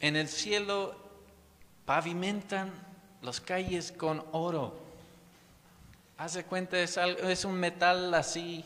[0.00, 0.94] En el cielo
[1.84, 2.70] pavimentan
[3.22, 4.78] las calles con oro.
[6.16, 8.64] Haz de cuenta, es, algo- es un metal así,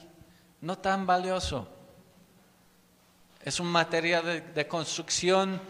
[0.60, 1.68] no tan valioso.
[3.42, 5.60] Es un material de, construcción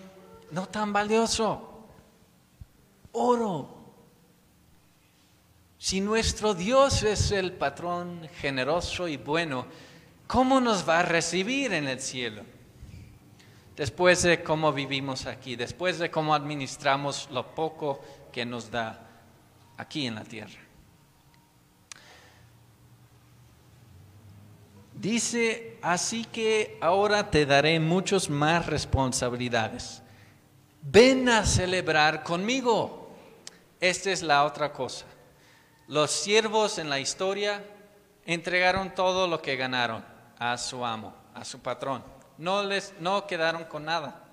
[0.51, 1.87] no tan valioso.
[3.13, 3.77] Oro.
[5.79, 9.67] Si nuestro Dios es el patrón generoso y bueno,
[10.27, 12.43] ¿cómo nos va a recibir en el cielo?
[13.77, 18.01] Después de cómo vivimos aquí, después de cómo administramos lo poco
[18.33, 19.07] que nos da
[19.77, 20.68] aquí en la tierra.
[25.01, 30.03] Dice, así que ahora te daré muchas más responsabilidades.
[30.83, 33.17] Ven a celebrar conmigo.
[33.81, 35.07] Esta es la otra cosa.
[35.87, 37.65] Los siervos en la historia
[38.27, 40.05] entregaron todo lo que ganaron
[40.37, 42.03] a su amo, a su patrón.
[42.37, 44.25] No les no quedaron con nada.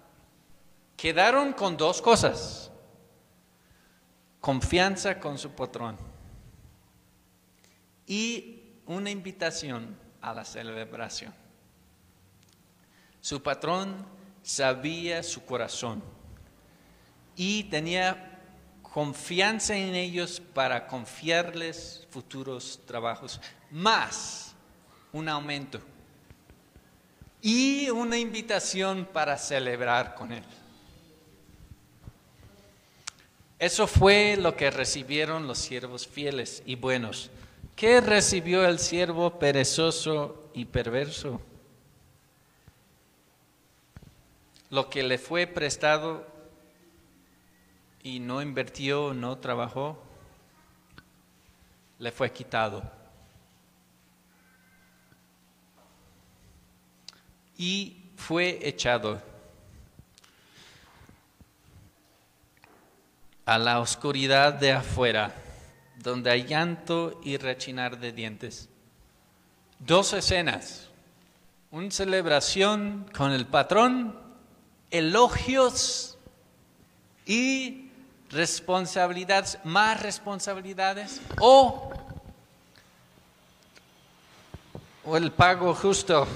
[0.97, 2.71] Quedaron con dos cosas.
[4.41, 5.97] Confianza con su patrón
[8.07, 11.33] y una invitación a la celebración.
[13.21, 14.05] Su patrón
[14.41, 16.03] sabía su corazón
[17.35, 18.39] y tenía
[18.81, 23.39] confianza en ellos para confiarles futuros trabajos,
[23.69, 24.55] más
[25.13, 25.79] un aumento
[27.41, 30.43] y una invitación para celebrar con él.
[33.59, 37.29] Eso fue lo que recibieron los siervos fieles y buenos.
[37.75, 41.41] ¿Qué recibió el siervo perezoso y perverso?
[44.69, 46.25] Lo que le fue prestado
[48.01, 50.01] y no invirtió, no trabajó,
[51.99, 52.81] le fue quitado.
[57.57, 59.21] Y fue echado
[63.45, 65.33] a la oscuridad de afuera,
[66.05, 68.69] donde hay llanto y rechinar de dientes.
[69.79, 70.87] Dos escenas,
[71.71, 74.17] una celebración con el patrón,
[74.91, 76.17] elogios
[77.25, 77.89] y
[78.29, 81.91] responsabilidades, más responsabilidades, o,
[85.03, 86.27] o el pago justo,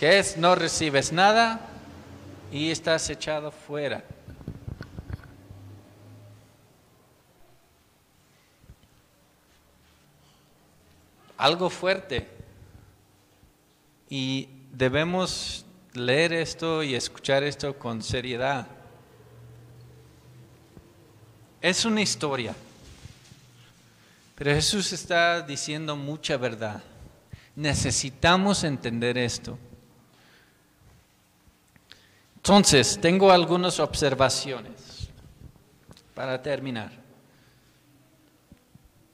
[0.00, 1.60] que es no recibes nada
[2.50, 4.02] y estás echado fuera.
[11.44, 12.26] Algo fuerte.
[14.08, 18.66] Y debemos leer esto y escuchar esto con seriedad.
[21.60, 22.54] Es una historia,
[24.34, 26.82] pero Jesús está diciendo mucha verdad.
[27.54, 29.58] Necesitamos entender esto.
[32.36, 35.08] Entonces, tengo algunas observaciones
[36.14, 36.92] para terminar.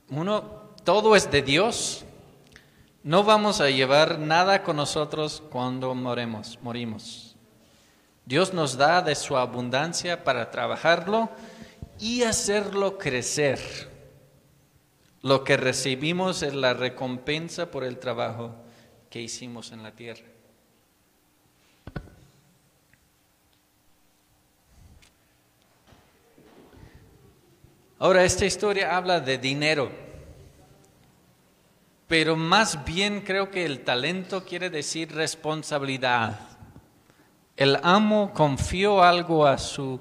[0.08, 0.42] Uno,
[0.84, 2.04] todo es de Dios.
[3.02, 7.34] No vamos a llevar nada con nosotros cuando moremos, morimos.
[8.26, 11.30] Dios nos da de su abundancia para trabajarlo
[11.98, 13.58] y hacerlo crecer.
[15.22, 18.54] Lo que recibimos es la recompensa por el trabajo
[19.08, 20.26] que hicimos en la tierra.
[27.98, 29.90] Ahora, esta historia habla de dinero,
[32.10, 36.40] pero más bien creo que el talento quiere decir responsabilidad.
[37.56, 40.00] El amo confió algo a, su,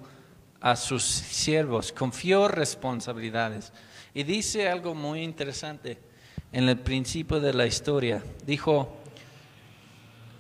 [0.60, 3.72] a sus siervos, confió responsabilidades.
[4.16, 6.00] Y dice algo muy interesante
[6.52, 8.24] en el principio de la historia.
[8.44, 8.98] Dijo,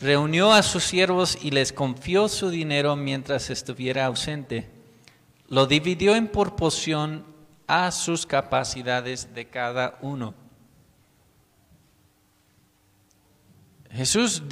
[0.01, 4.67] reunió a sus siervos y les confió su dinero mientras estuviera ausente.
[5.49, 7.25] Lo dividió en proporción
[7.67, 10.48] a sus capacidades de cada uno.
[13.91, 14.43] Jesús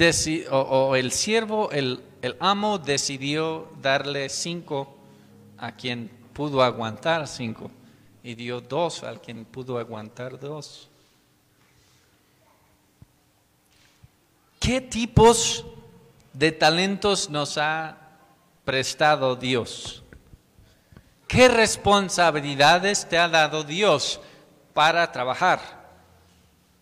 [0.50, 4.96] o, o el siervo, el, el amo decidió darle cinco
[5.56, 7.70] a quien pudo aguantar cinco
[8.22, 10.88] y dio dos al quien pudo aguantar dos.
[14.58, 15.64] ¿Qué tipos
[16.32, 17.96] de talentos nos ha
[18.64, 20.02] prestado Dios?
[21.28, 24.20] ¿Qué responsabilidades te ha dado Dios
[24.74, 25.77] para trabajar?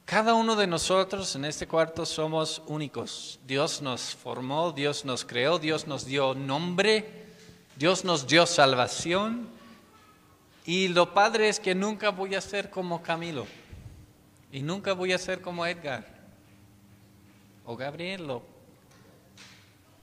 [0.06, 3.40] Cada uno de nosotros en este cuarto somos únicos.
[3.44, 7.24] Dios nos formó, Dios nos creó, Dios nos dio nombre,
[7.74, 9.48] Dios nos dio salvación.
[10.64, 13.48] Y lo padre es que nunca voy a ser como Camilo.
[14.52, 16.06] Y nunca voy a ser como Edgar.
[17.64, 18.30] O Gabriel.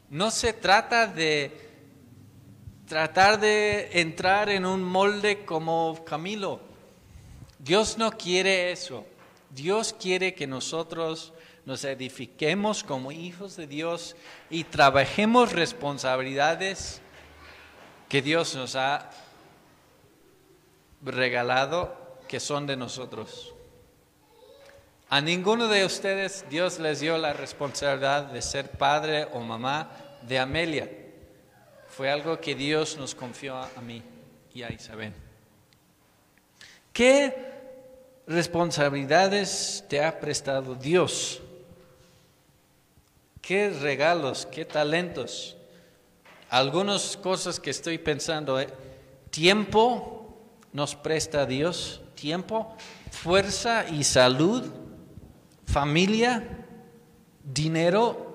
[0.09, 1.71] No se trata de
[2.89, 6.59] tratar de entrar en un molde como Camilo.
[7.57, 9.05] Dios no quiere eso.
[9.53, 11.31] Dios quiere que nosotros
[11.65, 14.15] nos edifiquemos como hijos de Dios
[14.49, 17.01] y trabajemos responsabilidades
[18.09, 19.11] que Dios nos ha
[21.03, 23.53] regalado que son de nosotros.
[25.09, 29.91] A ninguno de ustedes Dios les dio la responsabilidad de ser padre o mamá
[30.23, 30.89] de Amelia.
[31.87, 34.01] Fue algo que Dios nos confió a mí
[34.51, 35.13] y a Isabel.
[36.91, 37.52] ¿Qué
[38.27, 41.41] responsabilidades te ha prestado Dios?
[43.41, 45.57] ¿Qué regalos, qué talentos?
[46.49, 48.67] Algunas cosas que estoy pensando, ¿eh?
[49.29, 50.37] tiempo
[50.71, 52.75] nos presta Dios, tiempo,
[53.11, 54.63] fuerza y salud,
[55.65, 56.65] familia,
[57.43, 58.33] dinero,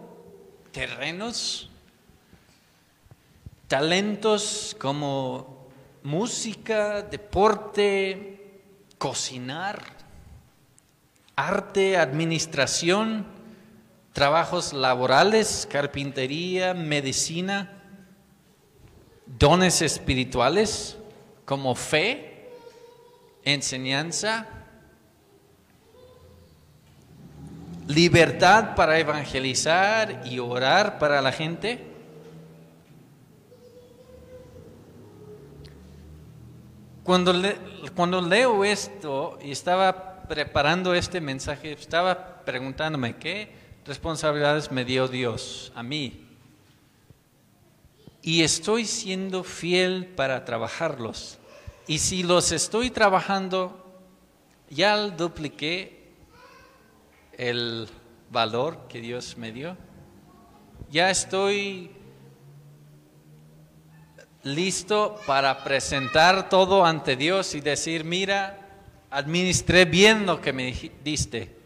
[0.73, 1.71] terrenos,
[3.67, 5.69] talentos como
[6.03, 8.38] música, deporte,
[8.99, 9.83] cocinar,
[11.37, 13.27] arte, administración,
[14.13, 17.83] trabajos laborales, carpintería, medicina,
[19.27, 20.99] dones espirituales
[21.45, 22.51] como fe,
[23.45, 24.49] enseñanza,
[27.87, 31.98] libertad para evangelizar y orar para la gente.
[37.09, 37.57] Cuando, le-
[37.97, 43.51] cuando leo esto y estaba preparando este mensaje, estaba preguntándome qué
[43.87, 46.27] responsabilidades me dio Dios a mí.
[48.21, 51.39] Y estoy siendo fiel para trabajarlos.
[51.87, 53.91] Y si los estoy trabajando,
[54.69, 56.11] ya dupliqué
[57.39, 57.89] el
[58.31, 59.79] valor que Dios me dio.
[60.91, 61.91] Ya estoy
[64.43, 68.59] listo para presentar todo ante Dios y decir, mira,
[69.11, 70.73] administré bien lo que me
[71.05, 71.57] diste.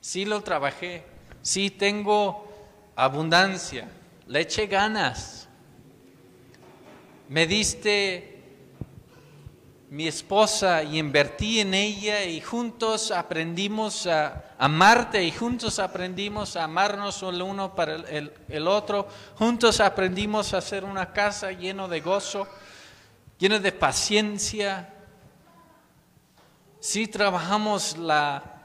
[0.00, 1.04] Sí lo trabajé,
[1.42, 2.46] sí tengo
[2.96, 3.88] abundancia,
[4.26, 5.48] le eché ganas.
[7.28, 8.42] Me diste
[9.90, 16.64] mi esposa y invertí en ella y juntos aprendimos a amarte y juntos aprendimos a
[16.64, 22.46] amarnos el uno para el, otro, juntos aprendimos a hacer una casa lleno de gozo,
[23.38, 24.92] lleno de paciencia.
[26.80, 28.62] Sí trabajamos la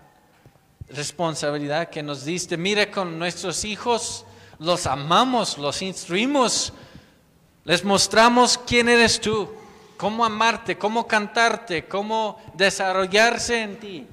[0.89, 2.57] responsabilidad que nos diste.
[2.57, 4.25] Mira con nuestros hijos,
[4.57, 6.73] los amamos, los instruimos,
[7.65, 9.47] les mostramos quién eres tú,
[9.97, 14.07] cómo amarte, cómo cantarte, cómo desarrollarse en ti.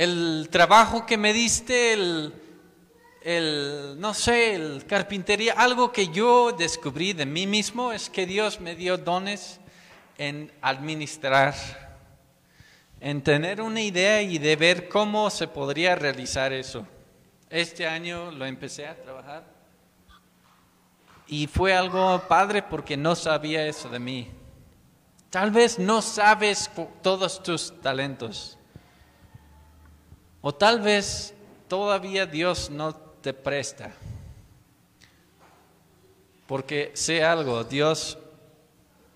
[0.00, 2.32] El trabajo que me diste, el,
[3.20, 8.60] el, no sé, el carpintería, algo que yo descubrí de mí mismo es que Dios
[8.60, 9.60] me dio dones
[10.16, 11.54] en administrar,
[12.98, 16.86] en tener una idea y de ver cómo se podría realizar eso.
[17.50, 19.44] Este año lo empecé a trabajar
[21.26, 24.30] y fue algo padre porque no sabía eso de mí.
[25.28, 26.70] Tal vez no sabes
[27.02, 28.56] todos tus talentos.
[30.42, 31.34] O tal vez
[31.68, 33.92] todavía Dios no te presta.
[36.46, 38.18] Porque sé algo, Dios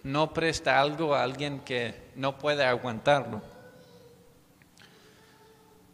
[0.02, 3.42] no presta algo a alguien que no puede aguantarlo.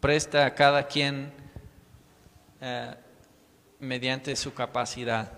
[0.01, 1.33] Presta a cada quien
[2.61, 2.95] eh,
[3.79, 5.33] mediante su capacidad.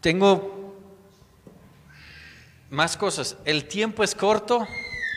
[0.00, 0.67] Tengo
[2.70, 3.36] más cosas.
[3.44, 4.66] El tiempo es corto.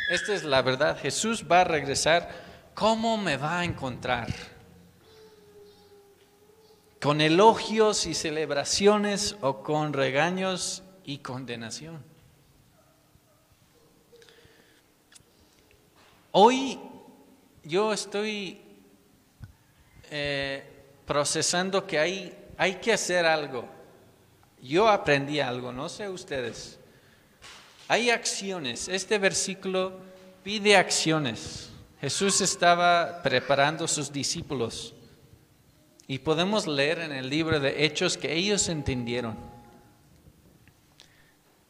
[0.10, 0.98] Esta es la verdad.
[1.00, 2.30] Jesús va a regresar.
[2.74, 4.28] ¿Cómo me va a encontrar?
[7.02, 12.04] ¿Con elogios y celebraciones o con regaños y condenación?
[16.32, 16.80] Hoy
[17.64, 18.62] yo estoy
[20.10, 20.64] eh,
[21.06, 23.66] procesando que hay, hay que hacer algo.
[24.62, 26.81] Yo aprendí algo, no sé ustedes.
[27.92, 28.88] Hay acciones.
[28.88, 30.00] Este versículo
[30.46, 31.70] pide acciones.
[32.00, 34.94] Jesús estaba preparando a sus discípulos.
[36.08, 39.36] Y podemos leer en el libro de Hechos que ellos entendieron.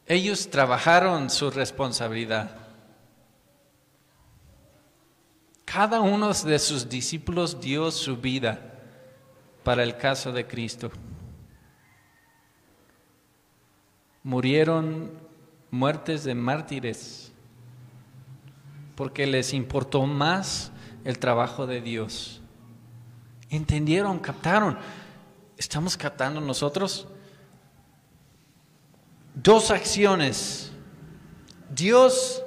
[0.06, 2.56] Ellos trabajaron su responsabilidad.
[5.66, 8.62] Cada uno de sus discípulos dio su vida
[9.64, 10.92] para el caso de Cristo.
[14.22, 15.31] Murieron
[15.72, 17.32] muertes de mártires
[18.96, 20.72] porque les importó más
[21.04, 22.42] el trabajo de Dios.
[23.50, 24.78] Entendieron, captaron.
[25.58, 27.08] ¿Estamos captando nosotros?
[29.34, 30.72] dos acciones.
[31.70, 32.44] Dios,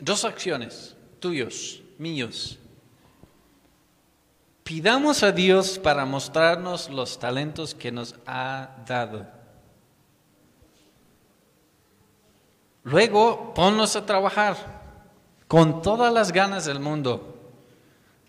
[0.00, 2.57] dos acciones, tuyos, míos.
[4.68, 9.26] Pidamos a Dios para mostrarnos los talentos que nos ha dado.
[12.82, 14.58] Luego, ponnos a trabajar
[15.46, 17.38] con todas las ganas del mundo,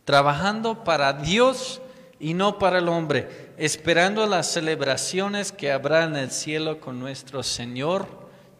[0.05, 1.81] trabajando para Dios
[2.21, 7.43] y no para el hombre, esperando las celebraciones que habrá en el cielo con nuestro
[7.43, 8.07] Señor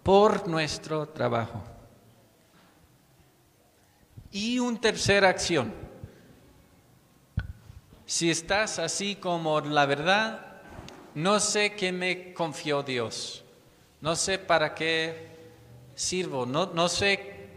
[0.03, 1.64] por nuestro trabajo.
[4.34, 5.89] Y una tercera acción.
[8.10, 10.44] Si estás así como la verdad,
[11.14, 13.44] no sé qué me confió Dios,
[14.02, 15.38] no sé para qué
[15.94, 17.49] sirvo, no, no sé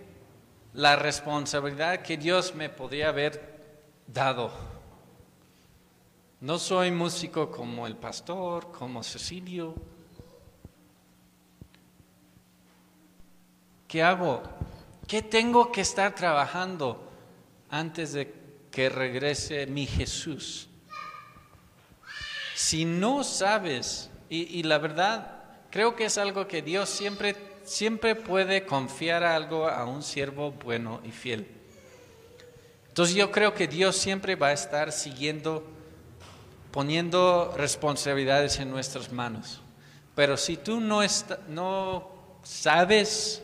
[0.75, 3.63] la responsabilidad que Dios me podría haber
[4.07, 4.53] dado.
[6.43, 9.75] No soy músico como el pastor, como Cecilio.
[13.89, 14.43] ¿Qué hago?
[15.09, 17.11] ¿Qué tengo que estar trabajando
[17.71, 18.42] antes de
[18.73, 20.69] que regrese mi Jesús?
[22.57, 28.17] Si no sabes, y, y la verdad, creo que es algo que Dios siempre, siempre
[28.17, 31.47] puede confiar algo a un siervo bueno y fiel.
[32.89, 35.65] Entonces yo creo que Dios siempre va a estar siguiendo,
[36.71, 39.63] poniendo responsabilidades en nuestras manos.
[40.15, 41.01] Pero si tú no,
[41.49, 42.11] no
[42.43, 43.43] sabes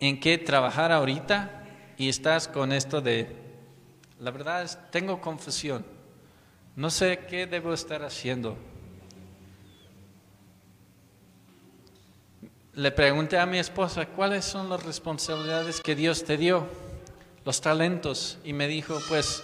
[0.00, 1.64] en qué trabajar ahorita
[1.96, 3.41] y estás con esto de,
[4.22, 5.84] la verdad es, tengo confusión,
[6.76, 8.56] no sé qué debo estar haciendo.
[12.74, 16.66] Le pregunté a mi esposa, ¿cuáles son las responsabilidades que Dios te dio?
[17.44, 18.38] Los talentos.
[18.44, 19.42] Y me dijo, pues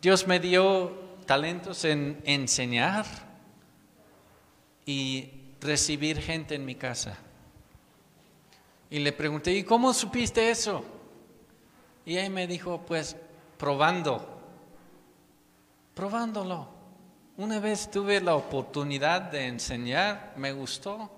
[0.00, 0.90] Dios me dio
[1.26, 3.04] talentos en enseñar
[4.86, 5.30] y
[5.60, 7.18] recibir gente en mi casa.
[8.88, 10.82] Y le pregunté, ¿y cómo supiste eso?
[12.06, 13.16] Y ella me dijo, pues
[13.64, 14.20] probando,
[15.94, 16.68] probándolo.
[17.38, 21.10] Una vez tuve la oportunidad de enseñar, me gustó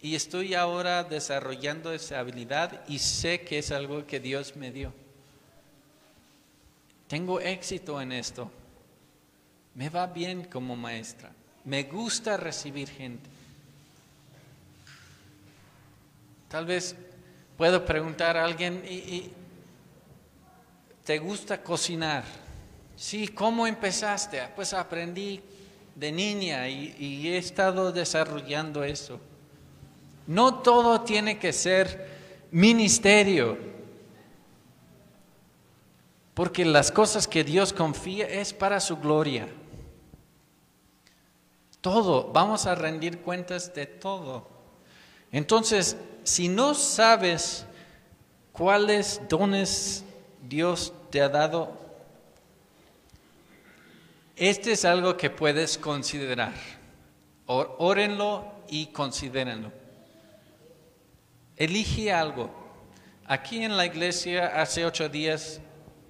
[0.00, 4.92] y estoy ahora desarrollando esa habilidad y sé que es algo que Dios me dio.
[7.08, 8.48] Tengo éxito en esto.
[9.74, 11.32] Me va bien como maestra.
[11.64, 13.28] Me gusta recibir gente.
[16.48, 16.94] Tal vez
[17.56, 19.34] puedo preguntar a alguien, ¿y, y
[21.04, 22.24] te gusta cocinar?
[22.96, 24.40] Sí, ¿cómo empezaste?
[24.40, 25.40] "Ah, Pues aprendí
[25.94, 29.20] de niña y, y he estado desarrollando eso.
[30.26, 32.08] No todo tiene que ser
[32.52, 33.58] ministerio,
[36.34, 39.48] porque las cosas que Dios confía es para su gloria.
[41.80, 44.46] Todo, vamos a rendir cuentas de todo.
[45.32, 47.64] Entonces, si no sabes
[48.52, 50.04] cuáles dones
[50.50, 51.70] Dios te ha dado,
[54.34, 56.52] este es algo que puedes considerar.
[57.46, 59.70] Órenlo y considérenlo.
[61.56, 62.50] Elige algo.
[63.26, 65.60] Aquí en la iglesia hace ocho días,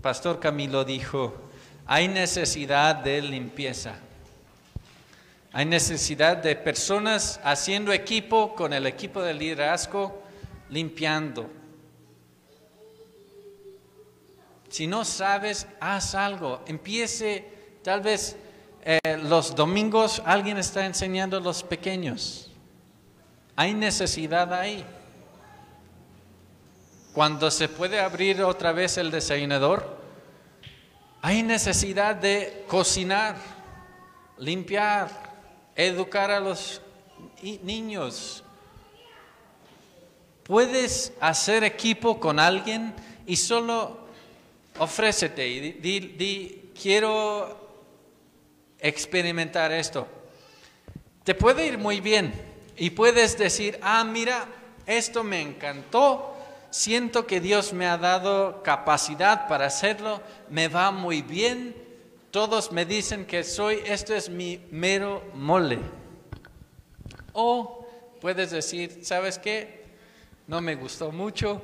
[0.00, 1.34] Pastor Camilo dijo,
[1.84, 3.96] hay necesidad de limpieza.
[5.52, 10.22] Hay necesidad de personas haciendo equipo con el equipo de liderazgo,
[10.70, 11.59] limpiando.
[14.70, 16.62] Si no sabes, haz algo.
[16.66, 17.44] Empiece,
[17.82, 18.36] tal vez
[18.82, 22.52] eh, los domingos alguien está enseñando a los pequeños.
[23.56, 24.84] Hay necesidad ahí.
[27.12, 29.98] Cuando se puede abrir otra vez el desayunador,
[31.20, 33.36] hay necesidad de cocinar,
[34.38, 35.10] limpiar,
[35.74, 36.80] educar a los
[37.64, 38.44] niños.
[40.44, 42.94] Puedes hacer equipo con alguien
[43.26, 43.99] y solo
[44.78, 47.58] ofrécete y di, quiero
[48.78, 50.06] experimentar esto.
[51.24, 52.32] Te puede ir muy bien
[52.76, 54.46] y puedes decir, ah, mira,
[54.86, 56.34] esto me encantó,
[56.70, 61.74] siento que Dios me ha dado capacidad para hacerlo, me va muy bien,
[62.30, 65.78] todos me dicen que soy, esto es mi mero mole.
[67.32, 67.86] O
[68.20, 69.84] puedes decir, ¿sabes qué?
[70.46, 71.60] No me gustó mucho,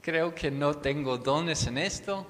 [0.00, 2.26] creo que no tengo dones en esto.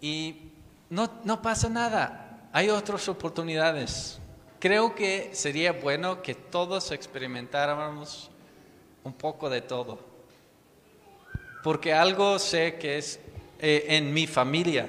[0.00, 0.52] Y
[0.90, 4.18] no, no pasa nada, hay otras oportunidades.
[4.58, 8.30] Creo que sería bueno que todos experimentáramos
[9.04, 9.98] un poco de todo.
[11.62, 13.20] Porque algo sé que es
[13.60, 14.88] eh, en mi familia.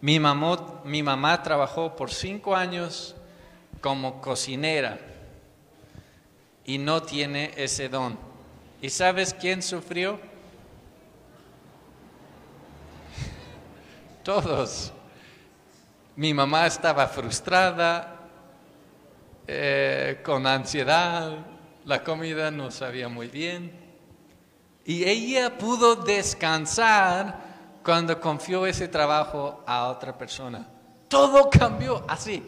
[0.00, 3.16] Mi, mamá trabajó por cinco años
[3.80, 4.98] como cocinera
[6.64, 8.18] y no tiene ese don.
[8.80, 10.20] ¿Y sabes quién sufrió?
[14.26, 14.92] Todos.
[16.16, 18.26] Mi mamá estaba frustrada,
[19.46, 21.46] eh, con ansiedad,
[21.84, 23.70] la comida no sabía muy bien.
[24.84, 27.38] Y ella pudo descansar
[27.84, 30.66] cuando confió ese trabajo a otra persona.
[31.06, 32.42] Todo cambió así.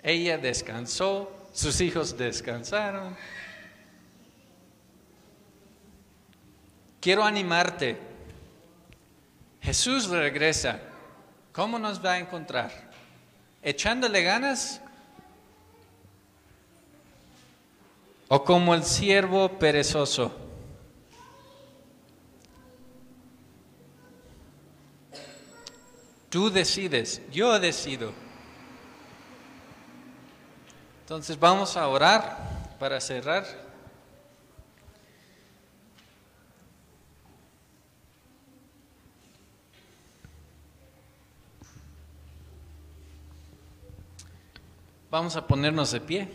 [0.00, 3.16] Ella descansó, sus hijos descansaron.
[7.00, 8.09] Quiero animarte.
[9.60, 10.80] Jesús regresa.
[11.52, 12.70] ¿Cómo nos va a encontrar?
[13.62, 14.80] ¿Echándole ganas?
[18.28, 20.32] ¿O como el siervo perezoso?
[26.30, 28.12] Tú decides, yo decido.
[31.02, 33.69] Entonces vamos a orar para cerrar.
[45.10, 46.28] Vamos a ponernos de pie.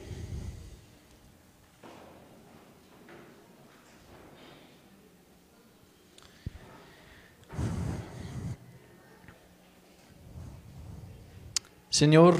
[11.89, 12.35] Señor,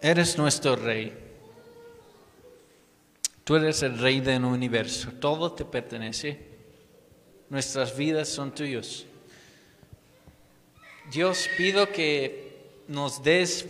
[0.00, 1.12] eres nuestro rey.
[3.42, 5.10] Tú eres el rey del universo.
[5.18, 6.38] Todo te pertenece.
[7.48, 9.06] Nuestras vidas son tuyos.
[11.10, 12.49] Dios, pido que
[12.90, 13.64] nos des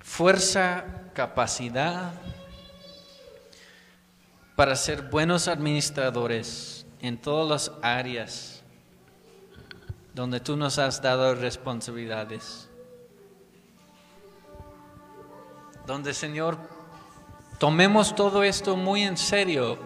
[0.00, 0.84] fuerza,
[1.14, 2.12] capacidad
[4.54, 8.62] para ser buenos administradores en todas las áreas
[10.12, 12.68] donde tú nos has dado responsabilidades.
[15.86, 16.58] Donde, Señor,
[17.58, 19.78] tomemos todo esto muy en serio,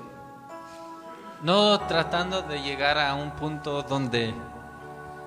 [1.43, 4.35] no tratando de llegar a un punto donde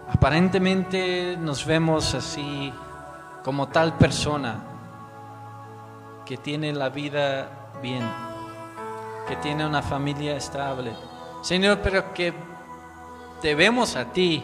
[0.10, 2.74] aparentemente nos vemos así
[3.44, 4.64] como tal persona
[6.26, 8.04] que tiene la vida bien,
[9.28, 10.94] que tiene una familia estable.
[11.42, 12.34] Señor, pero que
[13.42, 14.44] te vemos a ti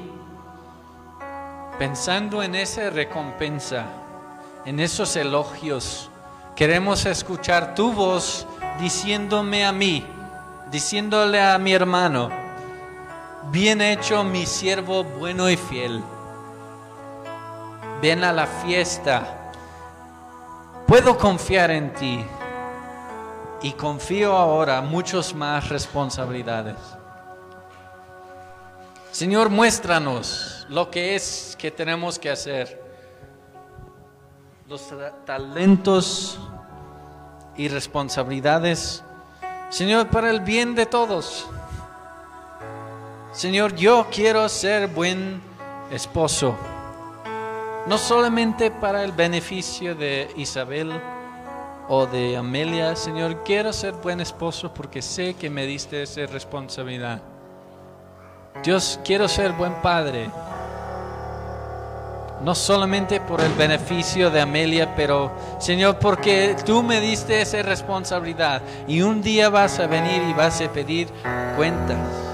[1.78, 3.86] pensando en esa recompensa,
[4.66, 6.10] en esos elogios.
[6.56, 8.46] Queremos escuchar tu voz
[8.82, 10.06] diciéndome a mí,
[10.70, 12.30] diciéndole a mi hermano,
[13.46, 16.04] bien hecho mi siervo bueno y fiel.
[18.02, 19.52] Ven a la fiesta.
[20.88, 22.26] Puedo confiar en ti
[23.62, 26.78] y confío ahora muchas más responsabilidades.
[29.12, 32.82] Señor, muéstranos lo que es que tenemos que hacer.
[34.68, 36.40] Los ta- talentos
[37.58, 39.04] y responsabilidades.
[39.70, 41.48] Señor, para el bien de todos.
[43.32, 45.40] Señor, yo quiero ser buen
[45.92, 46.56] esposo.
[47.86, 50.92] No solamente para el beneficio de Isabel
[51.88, 57.22] o de Amelia, Señor, quiero ser buen esposo porque sé que me diste esa responsabilidad.
[58.64, 60.32] Dios, quiero ser buen padre.
[62.44, 68.64] No solamente por el beneficio de Amelia, pero Señor, porque tú me diste esa responsabilidad
[68.88, 71.10] y un día vas a venir y vas a pedir
[71.56, 72.29] cuentas.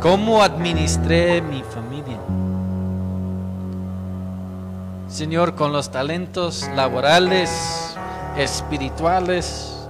[0.00, 2.18] ¿Cómo administré mi familia?
[5.08, 7.96] Señor, con los talentos laborales,
[8.36, 9.80] espirituales,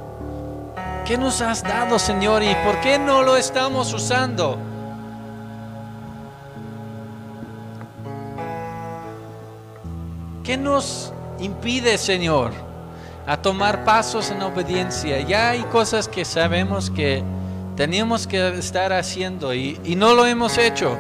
[1.11, 2.41] ¿Qué nos has dado, Señor?
[2.45, 4.57] ¿Y por qué no lo estamos usando?
[10.45, 12.53] ¿Qué nos impide, Señor,
[13.27, 15.21] a tomar pasos en obediencia?
[15.23, 17.25] Ya hay cosas que sabemos que
[17.81, 20.99] teníamos que estar haciendo y, no lo hemos hecho.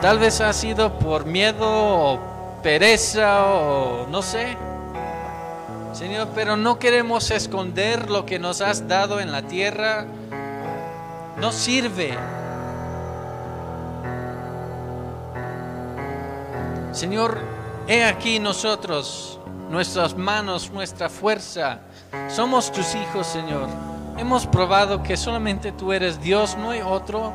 [0.00, 2.20] Tal vez ha sido por miedo o
[2.62, 4.56] pereza o no sé.
[5.92, 10.06] Señor, pero no queremos esconder lo que nos has dado en la tierra.
[11.40, 12.16] No sirve.
[16.92, 17.40] Señor,
[17.88, 21.80] he aquí nosotros, nuestras manos, nuestra fuerza.
[22.28, 23.68] Somos tus hijos, Señor.
[24.18, 27.32] Hemos probado que solamente tú eres Dios, no hay otro.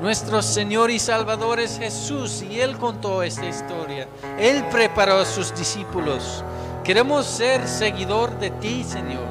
[0.00, 4.06] Nuestro Señor y Salvador es Jesús y Él contó esta historia.
[4.38, 6.44] Él preparó a sus discípulos.
[6.84, 9.26] Queremos ser seguidor de ti, Señor.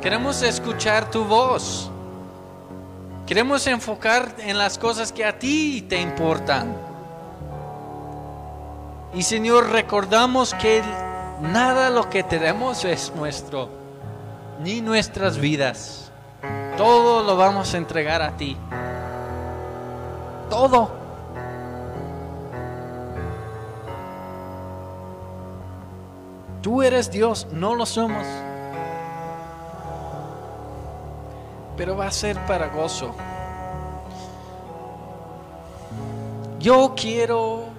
[0.00, 1.90] Queremos escuchar tu voz.
[3.26, 6.74] Queremos enfocar en las cosas que a ti te importan.
[9.14, 10.82] Y Señor, recordamos que
[11.42, 13.68] nada lo que tenemos es nuestro,
[14.62, 16.10] ni nuestras vidas.
[16.76, 18.56] Todo lo vamos a entregar a ti.
[20.48, 20.90] Todo.
[26.62, 28.24] Tú eres Dios, no lo somos.
[31.76, 33.14] Pero va a ser para gozo.
[36.60, 37.71] Yo quiero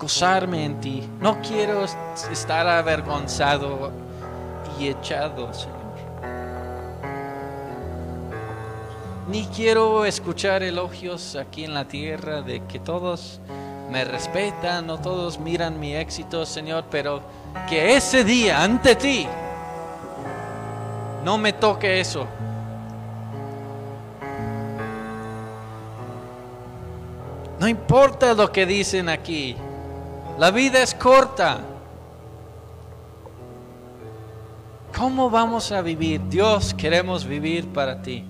[0.00, 1.08] gozarme en ti.
[1.20, 1.84] No quiero
[2.32, 3.92] estar avergonzado
[4.78, 5.78] y echado, Señor.
[9.28, 13.40] Ni quiero escuchar elogios aquí en la tierra de que todos
[13.90, 17.20] me respetan, no todos miran mi éxito, Señor, pero
[17.68, 19.28] que ese día ante ti
[21.24, 22.26] no me toque eso.
[27.58, 29.54] No importa lo que dicen aquí,
[30.38, 31.58] la vida es corta.
[34.96, 36.20] ¿Cómo vamos a vivir?
[36.28, 38.24] Dios, queremos vivir para ti.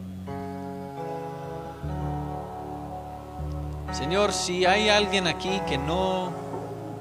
[3.92, 6.30] Señor, si hay alguien aquí que no,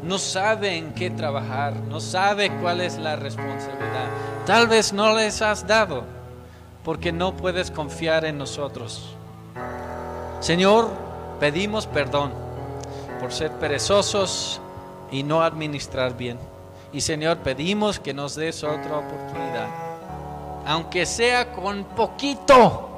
[0.03, 4.07] no sabe en qué trabajar, no sabe cuál es la responsabilidad,
[4.45, 6.03] tal vez no les has dado
[6.83, 9.15] porque no puedes confiar en nosotros.
[10.39, 10.89] Señor,
[11.39, 12.31] pedimos perdón
[13.19, 14.61] por ser perezosos
[15.11, 16.37] y no administrar bien.
[16.91, 19.67] Y Señor, pedimos que nos des otra oportunidad,
[20.65, 22.89] aunque sea con poquito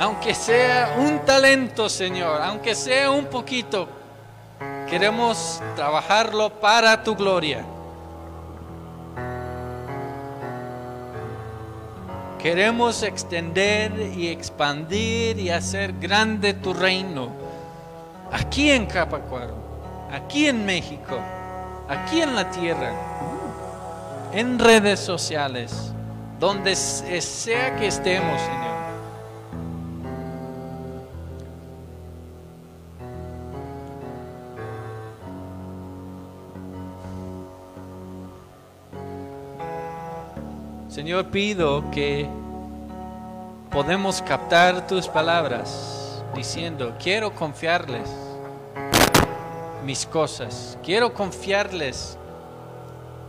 [0.00, 3.88] aunque sea un talento, Señor, aunque sea un poquito,
[4.88, 7.64] queremos trabajarlo para tu gloria.
[12.38, 17.32] Queremos extender y expandir y hacer grande tu reino.
[18.30, 19.56] Aquí en Capacuaro,
[20.12, 21.18] aquí en México,
[21.88, 22.92] aquí en la tierra,
[24.32, 25.92] en redes sociales,
[26.38, 28.68] donde sea que estemos, Señor.
[40.88, 42.28] Señor, pido que
[43.70, 48.27] podemos captar tus palabras diciendo, quiero confiarles
[49.84, 52.18] mis cosas, quiero confiarles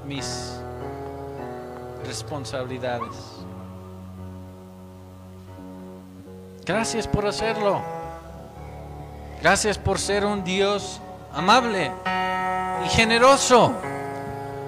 [0.05, 0.59] mis
[2.05, 3.15] responsabilidades.
[6.65, 7.81] Gracias por hacerlo.
[9.41, 10.99] Gracias por ser un Dios
[11.33, 11.91] amable
[12.85, 13.73] y generoso.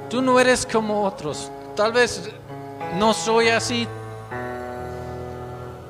[0.10, 1.52] Tú no eres como otros.
[1.76, 2.30] Tal vez
[2.98, 3.88] no soy así.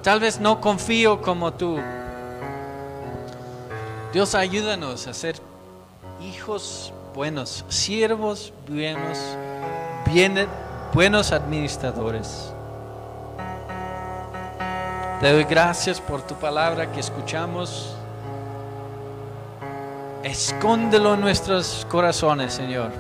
[0.04, 1.80] Tal vez no confío como tú.
[4.12, 5.40] Dios ayúdanos a ser
[6.22, 9.18] hijos buenos, siervos buenos,
[10.94, 12.54] buenos administradores.
[15.20, 17.96] Te doy gracias por tu palabra que escuchamos.
[20.24, 22.92] Escóndelo en nuestros corazones, Señor.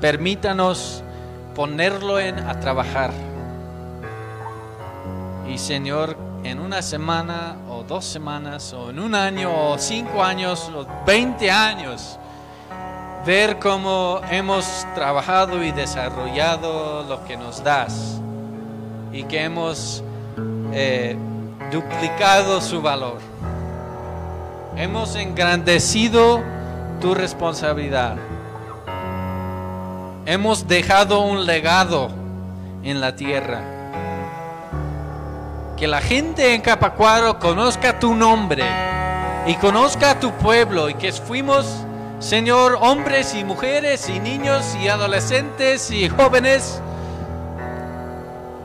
[0.00, 1.02] Permítanos
[1.54, 3.12] ponerlo en, a trabajar.
[5.48, 10.70] Y Señor, en una semana o dos semanas o en un año o cinco años
[10.74, 12.18] o veinte años,
[13.26, 18.20] ver cómo hemos trabajado y desarrollado lo que nos das
[19.12, 20.04] y que hemos
[20.72, 21.16] eh,
[21.72, 23.18] duplicado su valor.
[24.76, 26.40] Hemos engrandecido
[27.00, 28.16] tu responsabilidad.
[30.24, 32.10] Hemos dejado un legado
[32.82, 33.76] en la tierra
[35.76, 38.64] que la gente en Capacuaro conozca tu nombre
[39.46, 41.85] y conozca tu pueblo y que fuimos,
[42.18, 46.80] Señor, hombres y mujeres y niños y adolescentes y jóvenes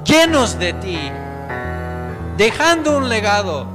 [0.05, 0.99] llenos de ti,
[2.37, 3.65] dejando un legado.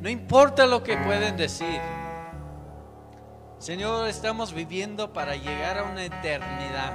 [0.00, 1.80] No importa lo que pueden decir.
[3.58, 6.92] Señor, estamos viviendo para llegar a una eternidad.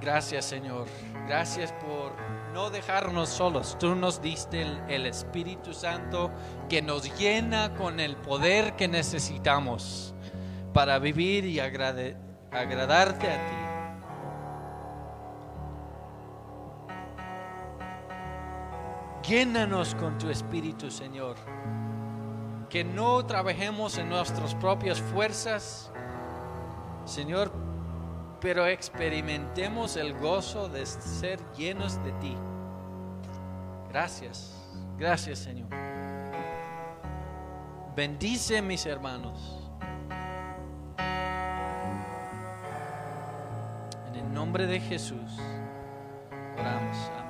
[0.00, 0.86] Gracias Señor.
[1.26, 2.25] Gracias por
[2.56, 3.76] no dejarnos solos.
[3.78, 6.30] Tú nos diste el, Espíritu Santo
[6.70, 10.14] que nos llena con el poder que necesitamos
[10.72, 12.16] para vivir y agradarte
[13.30, 13.46] a
[19.20, 19.28] ti.
[19.28, 21.36] Llénanos con tu Espíritu, Señor.
[22.70, 25.92] Que no trabajemos en nuestras propias fuerzas,
[27.04, 27.65] Señor,
[28.40, 32.36] pero experimentemos el gozo de ser llenos de ti.
[33.88, 34.54] Gracias,
[34.98, 35.68] gracias Señor.
[37.96, 39.62] Bendice mis hermanos.
[44.08, 45.38] En el nombre de Jesús
[46.58, 47.25] oramos.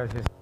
[0.00, 0.39] Gracias,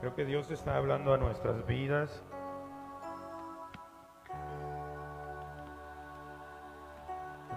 [0.00, 2.24] Creo que Dios está hablando a nuestras vidas.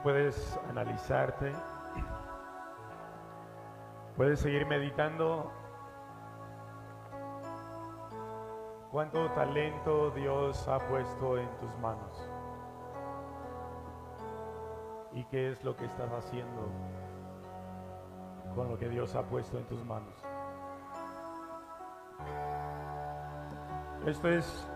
[0.03, 1.53] Puedes analizarte,
[4.17, 5.49] puedes seguir meditando
[8.91, 12.29] cuánto talento Dios ha puesto en tus manos
[15.13, 16.67] y qué es lo que estás haciendo
[18.53, 20.32] con lo que Dios ha puesto en tus manos.
[24.05, 24.67] Esto es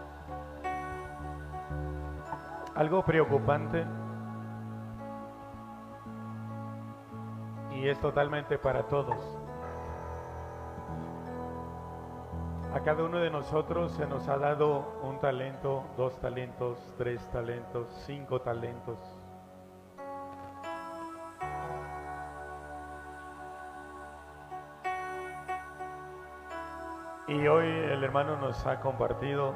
[2.75, 3.85] algo preocupante
[7.75, 9.17] y es totalmente para todos.
[12.73, 17.87] A cada uno de nosotros se nos ha dado un talento, dos talentos, tres talentos,
[18.05, 18.97] cinco talentos.
[27.27, 29.53] Y hoy el hermano nos ha compartido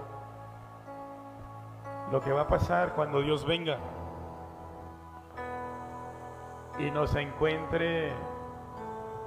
[2.11, 3.77] lo que va a pasar cuando Dios venga
[6.77, 8.11] y nos encuentre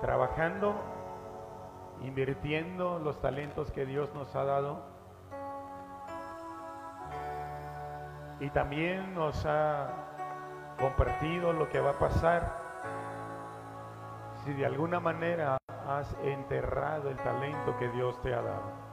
[0.02, 0.74] trabajando,
[2.02, 4.82] invirtiendo los talentos que Dios nos ha dado.
[8.40, 9.88] Y también nos ha
[10.78, 12.62] compartido lo que va a pasar
[14.44, 15.56] si de alguna manera
[15.89, 18.85] has enterrado el talento que Dios te ha dado.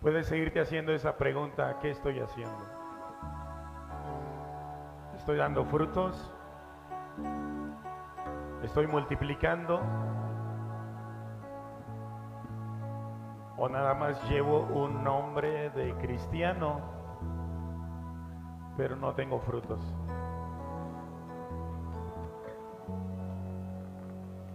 [0.00, 2.64] Puedes seguirte haciendo esa pregunta, ¿qué estoy haciendo?
[5.16, 6.32] ¿Estoy dando frutos?
[8.62, 9.80] ¿Estoy multiplicando?
[13.58, 16.80] ¿O nada más llevo un nombre de cristiano,
[18.78, 19.78] pero no tengo frutos?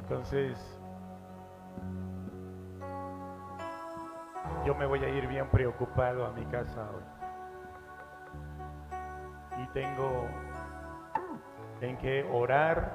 [0.07, 0.56] Entonces,
[4.64, 7.03] yo me voy a ir bien preocupado a mi casa hoy.
[9.64, 10.27] Y tengo
[11.82, 12.91] en qué orar,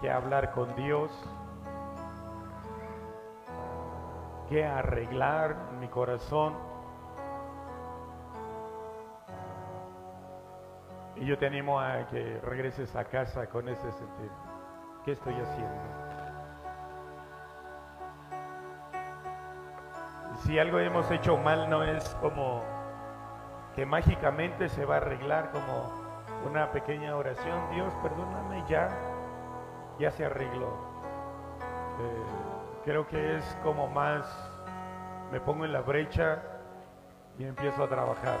[0.00, 1.10] que hablar con Dios,
[4.48, 6.54] que arreglar mi corazón.
[11.16, 14.47] Y yo te animo a que regreses a casa con ese sentido.
[15.04, 15.98] ¿Qué estoy haciendo?
[20.44, 22.62] Si algo hemos hecho mal no es como
[23.74, 25.92] que mágicamente se va a arreglar como
[26.46, 27.70] una pequeña oración.
[27.72, 28.88] Dios, perdóname, ya,
[29.98, 30.68] ya se arregló.
[32.00, 32.24] Eh,
[32.84, 34.26] creo que es como más,
[35.32, 36.42] me pongo en la brecha
[37.38, 38.38] y empiezo a trabajar.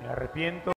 [0.00, 0.72] Me arrepiento.